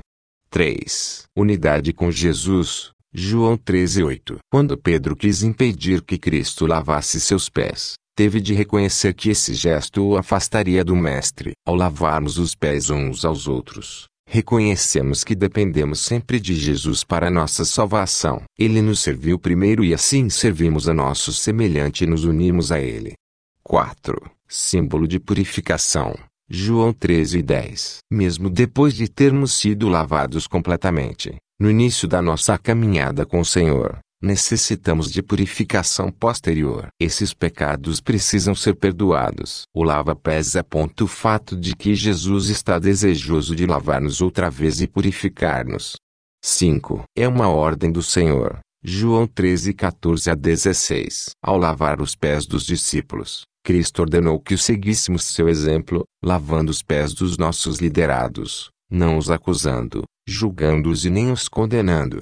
3. 0.50 1.24
Unidade 1.36 1.92
com 1.92 2.10
Jesus. 2.10 2.90
João 3.12 3.56
13:8. 3.56 4.38
Quando 4.50 4.76
Pedro 4.76 5.16
quis 5.16 5.42
impedir 5.42 6.02
que 6.02 6.18
Cristo 6.18 6.66
lavasse 6.66 7.20
seus 7.20 7.48
pés, 7.48 7.94
teve 8.14 8.40
de 8.40 8.54
reconhecer 8.54 9.14
que 9.14 9.30
esse 9.30 9.54
gesto 9.54 10.02
o 10.02 10.16
afastaria 10.16 10.84
do 10.84 10.94
Mestre. 10.94 11.52
Ao 11.66 11.74
lavarmos 11.74 12.38
os 12.38 12.54
pés 12.54 12.90
uns 12.90 13.24
aos 13.24 13.48
outros, 13.48 14.06
reconhecemos 14.28 15.24
que 15.24 15.34
dependemos 15.34 16.00
sempre 16.00 16.40
de 16.40 16.54
Jesus 16.54 17.04
para 17.04 17.30
nossa 17.30 17.64
salvação. 17.64 18.42
Ele 18.58 18.82
nos 18.82 19.00
serviu 19.00 19.38
primeiro 19.38 19.84
e 19.84 19.94
assim 19.94 20.28
servimos 20.28 20.88
a 20.88 20.94
nosso 20.94 21.32
semelhante 21.32 22.04
e 22.04 22.06
nos 22.06 22.24
unimos 22.24 22.72
a 22.72 22.80
Ele. 22.80 23.14
4. 23.62 24.14
Símbolo 24.48 25.08
de 25.08 25.18
purificação. 25.18 26.14
João 26.48 26.92
13:10. 26.92 27.98
Mesmo 28.08 28.48
depois 28.48 28.94
de 28.94 29.08
termos 29.08 29.52
sido 29.52 29.88
lavados 29.88 30.46
completamente, 30.46 31.34
no 31.58 31.68
início 31.68 32.06
da 32.06 32.22
nossa 32.22 32.56
caminhada 32.56 33.26
com 33.26 33.40
o 33.40 33.44
Senhor, 33.44 33.98
necessitamos 34.22 35.10
de 35.10 35.22
purificação 35.22 36.08
posterior. 36.08 36.86
Esses 37.00 37.34
pecados 37.34 38.00
precisam 38.00 38.54
ser 38.54 38.76
perdoados. 38.76 39.62
O 39.74 39.82
lava-pés 39.82 40.54
aponta 40.54 41.02
o 41.02 41.08
fato 41.08 41.56
de 41.56 41.74
que 41.74 41.96
Jesus 41.96 42.48
está 42.48 42.78
desejoso 42.78 43.56
de 43.56 43.66
lavar-nos 43.66 44.20
outra 44.20 44.48
vez 44.48 44.80
e 44.80 44.86
purificar-nos. 44.86 45.96
5. 46.44 47.02
É 47.16 47.26
uma 47.26 47.48
ordem 47.48 47.90
do 47.90 48.04
Senhor. 48.04 48.60
João 48.84 49.26
13, 49.26 49.74
14 49.74 50.30
a 50.30 50.34
16. 50.36 51.30
Ao 51.42 51.58
lavar 51.58 52.00
os 52.00 52.14
pés 52.14 52.46
dos 52.46 52.64
discípulos, 52.64 53.42
Cristo 53.66 54.02
ordenou 54.02 54.38
que 54.38 54.54
o 54.54 54.58
seguíssemos 54.58 55.24
seu 55.24 55.48
exemplo, 55.48 56.04
lavando 56.24 56.70
os 56.70 56.82
pés 56.82 57.12
dos 57.12 57.36
nossos 57.36 57.78
liderados, 57.78 58.70
não 58.88 59.18
os 59.18 59.28
acusando, 59.28 60.04
julgando-os 60.24 61.04
e 61.04 61.10
nem 61.10 61.32
os 61.32 61.48
condenando. 61.48 62.20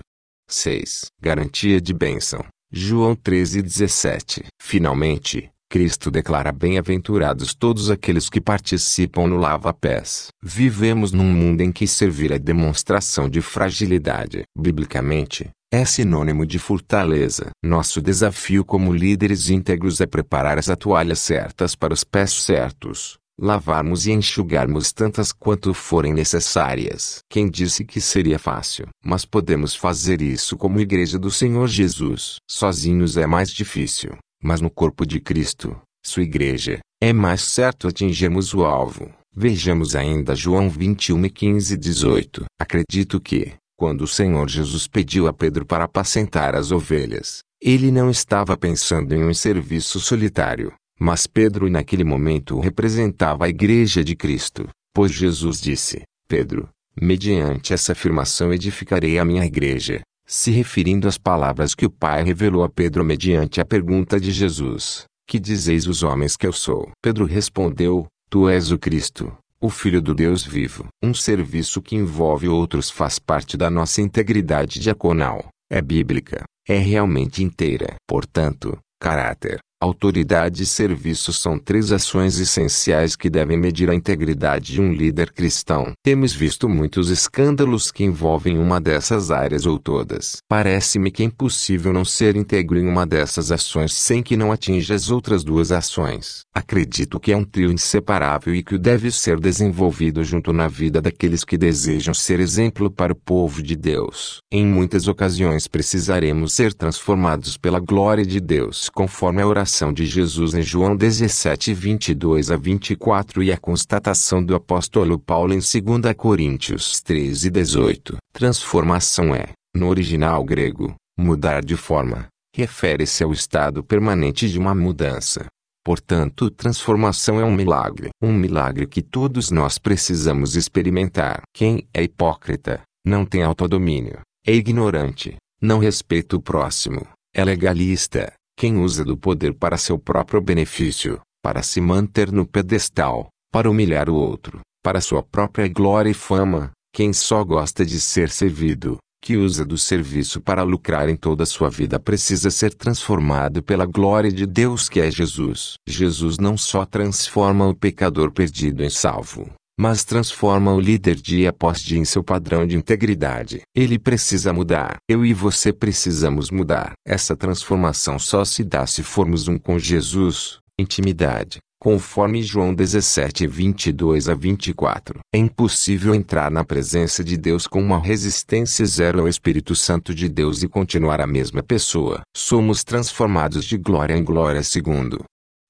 6. 0.49 1.09
Garantia 1.21 1.83
de 1.83 1.93
bênção. 1.93 2.43
João 2.73 3.15
13:17. 3.15 4.47
Finalmente, 4.59 5.51
Cristo 5.75 6.09
declara 6.09 6.53
bem-aventurados 6.53 7.53
todos 7.53 7.91
aqueles 7.91 8.31
que 8.31 8.41
participam 8.41 9.27
no 9.27 9.37
lava-pés. 9.37 10.29
Vivemos 10.41 11.11
num 11.11 11.25
mundo 11.25 11.63
em 11.63 11.73
que 11.73 11.85
servir 11.85 12.31
é 12.31 12.39
demonstração 12.39 13.29
de 13.29 13.41
fragilidade. 13.41 14.45
Biblicamente, 14.57 15.51
é 15.73 15.85
sinônimo 15.85 16.47
de 16.47 16.61
fortaleza. 16.61 17.51
Nosso 17.61 18.01
desafio 18.01 18.65
como 18.65 18.93
líderes 18.93 19.51
íntegros 19.51 20.01
é 20.01 20.07
preparar 20.07 20.61
as 20.61 20.67
toalhas 20.79 21.19
certas 21.19 21.75
para 21.75 21.93
os 21.93 22.05
pés 22.05 22.31
certos, 22.31 23.19
lavarmos 23.37 24.07
e 24.07 24.13
enxugarmos 24.13 24.93
tantas 24.93 25.33
quanto 25.33 25.75
forem 25.75 26.15
necessárias. 26.15 27.19
Quem 27.29 27.51
disse 27.51 27.85
que 27.85 28.01
seria 28.01 28.39
fácil? 28.39 28.87
Mas 29.05 29.25
podemos 29.25 29.75
fazer 29.75 30.23
isso 30.23 30.57
como 30.57 30.79
igreja 30.79 31.19
do 31.19 31.33
Senhor 31.33 31.67
Jesus. 31.67 32.37
Sozinhos 32.49 33.17
é 33.17 33.27
mais 33.27 33.51
difícil, 33.51 34.17
mas 34.45 34.61
no 34.61 34.69
corpo 34.69 35.07
de 35.07 35.19
Cristo, 35.19 35.75
sua 36.05 36.23
igreja, 36.23 36.81
é 37.01 37.15
mais 37.15 37.41
certo 37.41 37.89
atingirmos 37.89 38.53
o 38.53 38.63
alvo. 38.63 39.11
Vejamos 39.35 39.97
ainda 39.97 40.37
João 40.37 40.69
21 40.69 41.25
e 41.25 41.31
15 41.31 41.75
e 41.75 41.77
18. 41.79 42.45
Acredito 42.61 43.19
que, 43.19 43.55
quando 43.75 44.03
o 44.03 44.07
Senhor 44.07 44.47
Jesus 44.49 44.87
pediu 44.87 45.27
a 45.27 45.33
Pedro 45.33 45.65
para 45.65 45.85
apacentar 45.85 46.55
as 46.55 46.71
ovelhas, 46.71 47.39
ele 47.61 47.91
não 47.91 48.11
estava 48.11 48.55
pensando 48.55 49.15
em 49.15 49.25
um 49.25 49.33
serviço 49.33 49.99
solitário, 49.99 50.75
mas 51.01 51.27
Pedro 51.27 51.71
naquele 51.71 52.05
momento 52.05 52.61
representava 52.61 53.47
a 53.47 53.49
igreja 53.49 54.05
de 54.05 54.15
Cristo, 54.15 54.69
pois 54.95 55.11
Jesus 55.11 55.59
disse: 55.59 56.03
Pedro, 56.29 56.69
mediante 57.01 57.73
essa 57.73 57.93
afirmação 57.93 58.53
edificarei 58.53 59.19
a 59.19 59.25
minha 59.25 59.45
igreja, 59.45 60.03
se 60.27 60.51
referindo 60.51 61.07
às 61.07 61.19
palavras 61.19 61.75
que 61.75 61.87
o 61.87 61.91
Pai 61.91 62.23
revelou 62.23 62.65
a 62.65 62.69
Pedro 62.69 63.05
mediante 63.05 63.61
a 63.61 63.65
pergunta 63.65 64.19
de 64.19 64.31
Jesus: 64.31 65.05
Que 65.27 65.39
dizeis 65.39 65.87
os 65.87 66.03
homens 66.03 66.37
que 66.37 66.47
eu 66.47 66.53
sou? 66.53 66.91
Pedro 67.03 67.25
respondeu: 67.25 68.07
Tu 68.31 68.49
és 68.49 68.71
o 68.71 68.79
Cristo, 68.79 69.37
o 69.61 69.71
Filho 69.71 70.03
do 70.03 70.15
Deus 70.15 70.45
vivo. 70.45 70.87
Um 71.03 71.15
serviço 71.15 71.81
que 71.81 71.97
envolve 71.97 72.49
outros 72.49 72.91
faz 72.91 73.19
parte 73.19 73.57
da 73.57 73.71
nossa 73.71 74.01
integridade 74.01 74.81
diaconal, 74.81 75.49
é 75.71 75.81
bíblica, 75.81 76.45
é 76.69 76.79
realmente 76.79 77.43
inteira. 77.43 77.95
Portanto, 78.07 78.79
caráter, 79.01 79.59
Autoridade 79.85 80.63
e 80.63 80.67
serviço 80.67 81.31
são 81.31 81.59
três 81.59 81.93
ações 81.93 82.39
essenciais 82.39 83.15
que 83.15 83.29
devem 83.29 83.59
medir 83.59 83.91
a 83.91 83.95
integridade 83.95 84.73
de 84.73 84.81
um 84.81 84.91
líder 84.91 85.31
cristão. 85.31 85.93
Temos 86.03 86.33
visto 86.33 86.71
muitos 86.71 87.11
escândalos 87.11 87.93
que 87.93 88.03
envolvem 88.03 88.59
uma 88.59 88.81
dessas 88.81 89.31
áreas 89.31 89.67
ou 89.67 89.79
todas. 89.79 90.39
Parece-me 90.49 91.11
que 91.11 91.23
é 91.23 91.27
impossível 91.27 91.93
não 91.93 92.03
ser 92.03 92.35
íntegro 92.35 92.79
em 92.79 92.89
uma 92.89 93.07
dessas 93.07 93.53
ações 93.53 93.93
sem 93.93 94.23
que 94.23 94.39
não 94.39 94.51
atinja 94.51 94.95
as 94.95 95.11
outras 95.11 95.45
duas 95.45 95.71
ações. 95.71 96.45
Acredito 96.55 97.21
que 97.21 97.33
é 97.33 97.37
um 97.37 97.45
trio 97.45 97.71
inseparável 97.71 98.55
e 98.55 98.63
que 98.63 98.79
deve 98.79 99.11
ser 99.11 99.39
desenvolvido 99.39 100.25
junto 100.25 100.51
na 100.51 100.67
vida 100.67 101.03
daqueles 101.03 101.45
que 101.45 101.59
desejam 101.59 102.15
ser 102.15 102.41
exemplo 102.41 102.91
para 102.91 103.13
o 103.13 103.17
povo 103.17 103.63
de 103.63 103.77
Deus. 103.77 104.39
Em 104.51 104.65
muitas 104.65 105.09
ocasiões 105.09 105.69
precisaremos 105.69 106.55
ser 106.55 106.73
transformados 106.73 107.59
pela 107.59 107.81
glória 107.81 108.25
de 108.25 108.41
Deus 108.41 108.89
conforme 108.89 109.43
a 109.43 109.47
oração 109.47 109.74
de 109.93 110.07
Jesus 110.07 110.55
em 110.55 110.63
João 110.63 110.95
17, 110.95 111.75
22 111.75 112.51
a 112.51 112.57
24 112.57 113.43
e 113.43 113.51
a 113.51 113.59
constatação 113.59 114.45
do 114.45 114.55
apóstolo 114.55 115.19
Paulo 115.19 115.53
em 115.53 115.59
2 115.59 116.15
Coríntios 116.17 117.01
13, 117.01 117.51
18. 117.51 118.17
Transformação 118.33 119.35
é, 119.35 119.49
no 119.75 119.89
original 119.89 120.45
grego, 120.45 120.95
mudar 121.19 121.65
de 121.65 121.77
forma. 121.77 122.29
Refere-se 122.55 123.25
ao 123.25 123.33
estado 123.33 123.83
permanente 123.83 124.49
de 124.49 124.59
uma 124.59 124.75
mudança. 124.75 125.47
Portanto, 125.85 126.51
transformação 126.51 127.41
é 127.41 127.45
um 127.45 127.53
milagre. 127.53 128.11
Um 128.23 128.33
milagre 128.33 128.87
que 128.87 129.03
todos 129.03 129.51
nós 129.51 129.77
precisamos 129.77 130.55
experimentar. 130.55 131.43
Quem 131.53 131.89
é 131.93 132.05
hipócrita, 132.05 132.81
não 133.05 133.27
tem 133.27 133.43
autodomínio, 133.43 134.21
é 134.47 134.53
ignorante, 134.53 135.35
não 135.61 135.81
respeita 135.81 136.37
o 136.37 136.41
próximo, 136.41 137.05
é 137.35 137.45
legalista, 137.45 138.33
quem 138.57 138.79
usa 138.79 139.05
do 139.05 139.17
poder 139.17 139.55
para 139.55 139.77
seu 139.77 139.99
próprio 139.99 140.41
benefício, 140.41 141.21
para 141.43 141.63
se 141.63 141.81
manter 141.81 142.33
no 142.33 142.47
pedestal, 142.47 143.29
para 143.53 143.71
humilhar 143.71 144.09
o 144.09 144.15
outro, 144.15 144.61
para 144.83 145.01
sua 145.01 145.23
própria 145.23 145.69
glória 145.69 146.11
e 146.11 146.15
fama, 146.15 146.71
quem 146.93 147.13
só 147.13 147.43
gosta 147.45 147.85
de 147.85 148.01
ser 148.01 148.31
servido, 148.31 148.99
que 149.25 149.37
usa 149.37 149.65
do 149.65 149.79
serviço 149.79 150.41
para 150.41 150.63
lucrar 150.63 151.09
em 151.09 151.17
toda 151.17 151.45
a 151.45 151.47
sua 151.47 151.71
vida 151.71 151.99
precisa 151.99 152.51
ser 152.51 152.75
transformado 152.75 153.63
pela 153.63 153.87
glória 153.87 154.31
de 154.31 154.45
Deus 154.45 154.89
que 154.89 155.01
é 155.01 155.11
Jesus. 155.11 155.75
Jesus 155.89 156.37
não 156.39 156.59
só 156.59 156.85
transforma 156.85 157.67
o 157.67 157.75
pecador 157.75 158.31
perdido 158.31 158.85
em 158.85 158.91
salvo, 158.91 159.51
mas 159.79 160.05
transforma 160.05 160.73
o 160.73 160.81
líder 160.81 161.17
dia 161.17 161.51
após 161.51 161.81
dia 161.81 161.99
em 161.99 162.05
seu 162.05 162.23
padrão 162.23 162.67
de 162.67 162.77
integridade. 162.77 163.63
Ele 163.75 163.99
precisa 163.99 164.53
mudar. 164.53 164.97
Eu 165.09 165.25
e 165.25 165.35
você 165.35 165.73
precisamos 165.73 166.51
mudar. 166.51 166.93
Essa 167.07 167.37
transformação 167.37 168.19
só 168.19 168.45
se 168.45 168.63
dá 168.63 168.87
se 168.87 169.03
formos 169.03 169.49
um 169.49 169.59
com 169.59 169.79
Jesus, 169.79 170.59
intimidade, 170.79 171.59
conforme 171.81 172.43
João 172.43 172.75
17, 172.75 173.47
22 173.47 174.29
a 174.29 174.35
24. 174.35 175.19
É 175.35 175.39
impossível 175.39 176.15
entrar 176.15 176.51
na 176.51 176.65
presença 176.65 177.25
de 177.25 177.37
Deus 177.37 177.67
com 177.67 177.83
uma 177.83 177.99
resistência 177.99 178.87
zero 178.87 179.21
ao 179.21 179.29
Espírito 179.29 179.75
Santo 179.75 180.15
de 180.15 180.29
Deus 180.29 180.63
e 180.63 180.69
continuar 180.69 181.21
a 181.21 181.27
mesma 181.27 181.63
pessoa. 181.63 182.23
Somos 182.37 182.85
transformados 182.85 183.65
de 183.65 183.77
glória 183.77 184.17
em 184.17 184.23
glória 184.23 184.63
segundo 184.63 185.25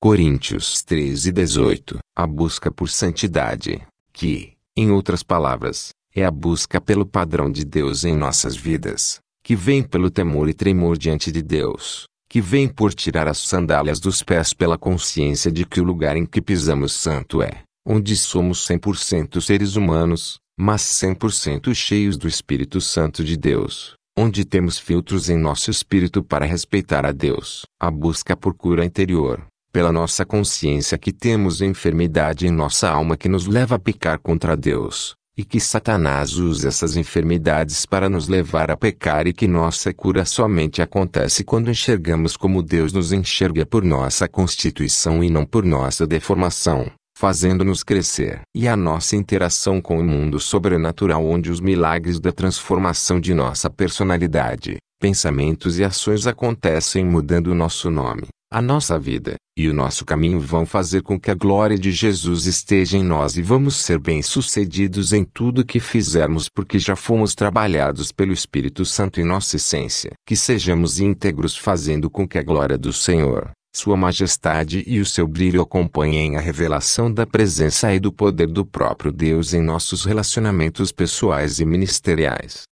Coríntios 0.05 0.82
13, 0.82 1.32
18. 1.32 1.98
A 2.14 2.26
busca 2.26 2.70
por 2.70 2.90
santidade 2.90 3.80
que, 4.14 4.52
em 4.76 4.92
outras 4.92 5.22
palavras, 5.22 5.90
é 6.14 6.24
a 6.24 6.30
busca 6.30 6.80
pelo 6.80 7.04
padrão 7.04 7.50
de 7.50 7.64
Deus 7.64 8.04
em 8.04 8.16
nossas 8.16 8.56
vidas, 8.56 9.18
que 9.42 9.56
vem 9.56 9.82
pelo 9.82 10.08
temor 10.08 10.48
e 10.48 10.54
tremor 10.54 10.96
diante 10.96 11.32
de 11.32 11.42
Deus, 11.42 12.06
que 12.28 12.40
vem 12.40 12.68
por 12.68 12.94
tirar 12.94 13.26
as 13.26 13.38
sandálias 13.38 13.98
dos 13.98 14.22
pés 14.22 14.54
pela 14.54 14.78
consciência 14.78 15.50
de 15.50 15.66
que 15.66 15.80
o 15.80 15.84
lugar 15.84 16.16
em 16.16 16.24
que 16.24 16.40
pisamos 16.40 16.92
santo 16.92 17.42
é, 17.42 17.64
onde 17.84 18.16
somos 18.16 18.66
100% 18.66 19.40
seres 19.40 19.74
humanos, 19.74 20.38
mas 20.56 20.82
100% 20.82 21.74
cheios 21.74 22.16
do 22.16 22.28
Espírito 22.28 22.80
Santo 22.80 23.24
de 23.24 23.36
Deus, 23.36 23.94
onde 24.16 24.44
temos 24.44 24.78
filtros 24.78 25.28
em 25.28 25.36
nosso 25.36 25.70
espírito 25.72 26.22
para 26.22 26.46
respeitar 26.46 27.04
a 27.04 27.10
Deus. 27.10 27.64
A 27.80 27.90
busca 27.90 28.36
por 28.36 28.54
cura 28.54 28.84
interior, 28.84 29.44
pela 29.75 29.91
nossa 29.91 30.25
consciência 30.25 30.97
que 30.97 31.12
temos 31.12 31.61
enfermidade 31.61 32.47
em 32.47 32.51
nossa 32.53 32.89
alma 32.89 33.16
que 33.16 33.29
nos 33.29 33.49
leva 33.49 33.75
a 33.75 33.79
pecar 33.79 34.20
contra 34.20 34.57
Deus, 34.57 35.16
e 35.37 35.45
que 35.45 35.59
Satanás 35.59 36.35
usa 36.35 36.68
essas 36.68 36.97
enfermidades 36.97 37.85
para 37.85 38.09
nos 38.09 38.29
levar 38.29 38.70
a 38.70 38.77
pecar 38.77 39.27
e 39.27 39.33
que 39.33 39.49
nossa 39.49 39.93
cura 39.93 40.25
somente 40.25 40.81
acontece 40.81 41.43
quando 41.43 41.72
enxergamos 41.72 42.37
como 42.37 42.62
Deus 42.62 42.93
nos 42.93 43.12
enxerga 43.12 43.66
por 43.66 43.83
nossa 43.83 44.29
constituição 44.29 45.25
e 45.25 45.29
não 45.29 45.45
por 45.45 45.64
nossa 45.64 46.07
deformação 46.07 46.87
fazendo-nos 47.16 47.83
crescer. 47.83 48.41
E 48.55 48.66
a 48.66 48.77
nossa 48.77 49.16
interação 49.16 49.81
com 49.81 49.99
o 49.99 50.05
mundo 50.05 50.39
sobrenatural 50.41 51.25
onde 51.25 51.51
os 51.51 51.61
milagres 51.61 52.18
da 52.18 52.33
transformação 52.33 53.20
de 53.20 53.33
nossa 53.33 53.70
personalidade, 53.70 54.79
pensamentos 55.01 55.79
e 55.79 55.85
ações 55.85 56.27
acontecem 56.27 57.05
mudando 57.05 57.49
o 57.49 57.55
nosso 57.55 57.89
nome, 57.89 58.27
a 58.55 58.62
nossa 58.62 58.96
vida, 59.00 59.34
e 59.59 59.68
o 59.68 59.74
nosso 59.74 60.05
caminho 60.05 60.38
vão 60.38 60.64
fazer 60.64 61.02
com 61.02 61.18
que 61.18 61.28
a 61.28 61.34
glória 61.34 61.76
de 61.76 61.90
Jesus 61.90 62.46
esteja 62.46 62.96
em 62.96 63.02
nós 63.02 63.36
e 63.36 63.42
vamos 63.42 63.74
ser 63.74 63.98
bem-sucedidos 63.98 65.12
em 65.12 65.24
tudo 65.24 65.64
que 65.64 65.80
fizermos 65.80 66.48
porque 66.48 66.78
já 66.78 66.94
fomos 66.94 67.34
trabalhados 67.34 68.12
pelo 68.12 68.32
Espírito 68.32 68.84
Santo 68.84 69.20
em 69.20 69.24
nossa 69.24 69.57
essência. 69.57 70.12
Que 70.24 70.36
sejamos 70.36 71.00
íntegros 71.00 71.57
fazendo 71.57 72.09
com 72.09 72.28
que 72.28 72.38
a 72.38 72.44
glória 72.44 72.78
do 72.78 72.92
Senhor, 72.92 73.50
sua 73.74 73.96
Majestade 73.96 74.84
e 74.86 75.00
o 75.00 75.05
seu 75.05 75.26
brilho 75.26 75.61
acompanhem 75.61 76.36
a 76.36 76.40
revelação 76.40 77.12
da 77.12 77.26
presença 77.26 77.92
e 77.92 77.98
do 77.98 78.12
poder 78.12 78.46
do 78.46 78.64
próprio 78.64 79.11
Deus 79.11 79.52
em 79.52 79.61
nossos 79.61 80.05
relacionamentos 80.05 80.92
pessoais 80.92 81.59
e 81.59 81.64
ministeriais. 81.64 82.62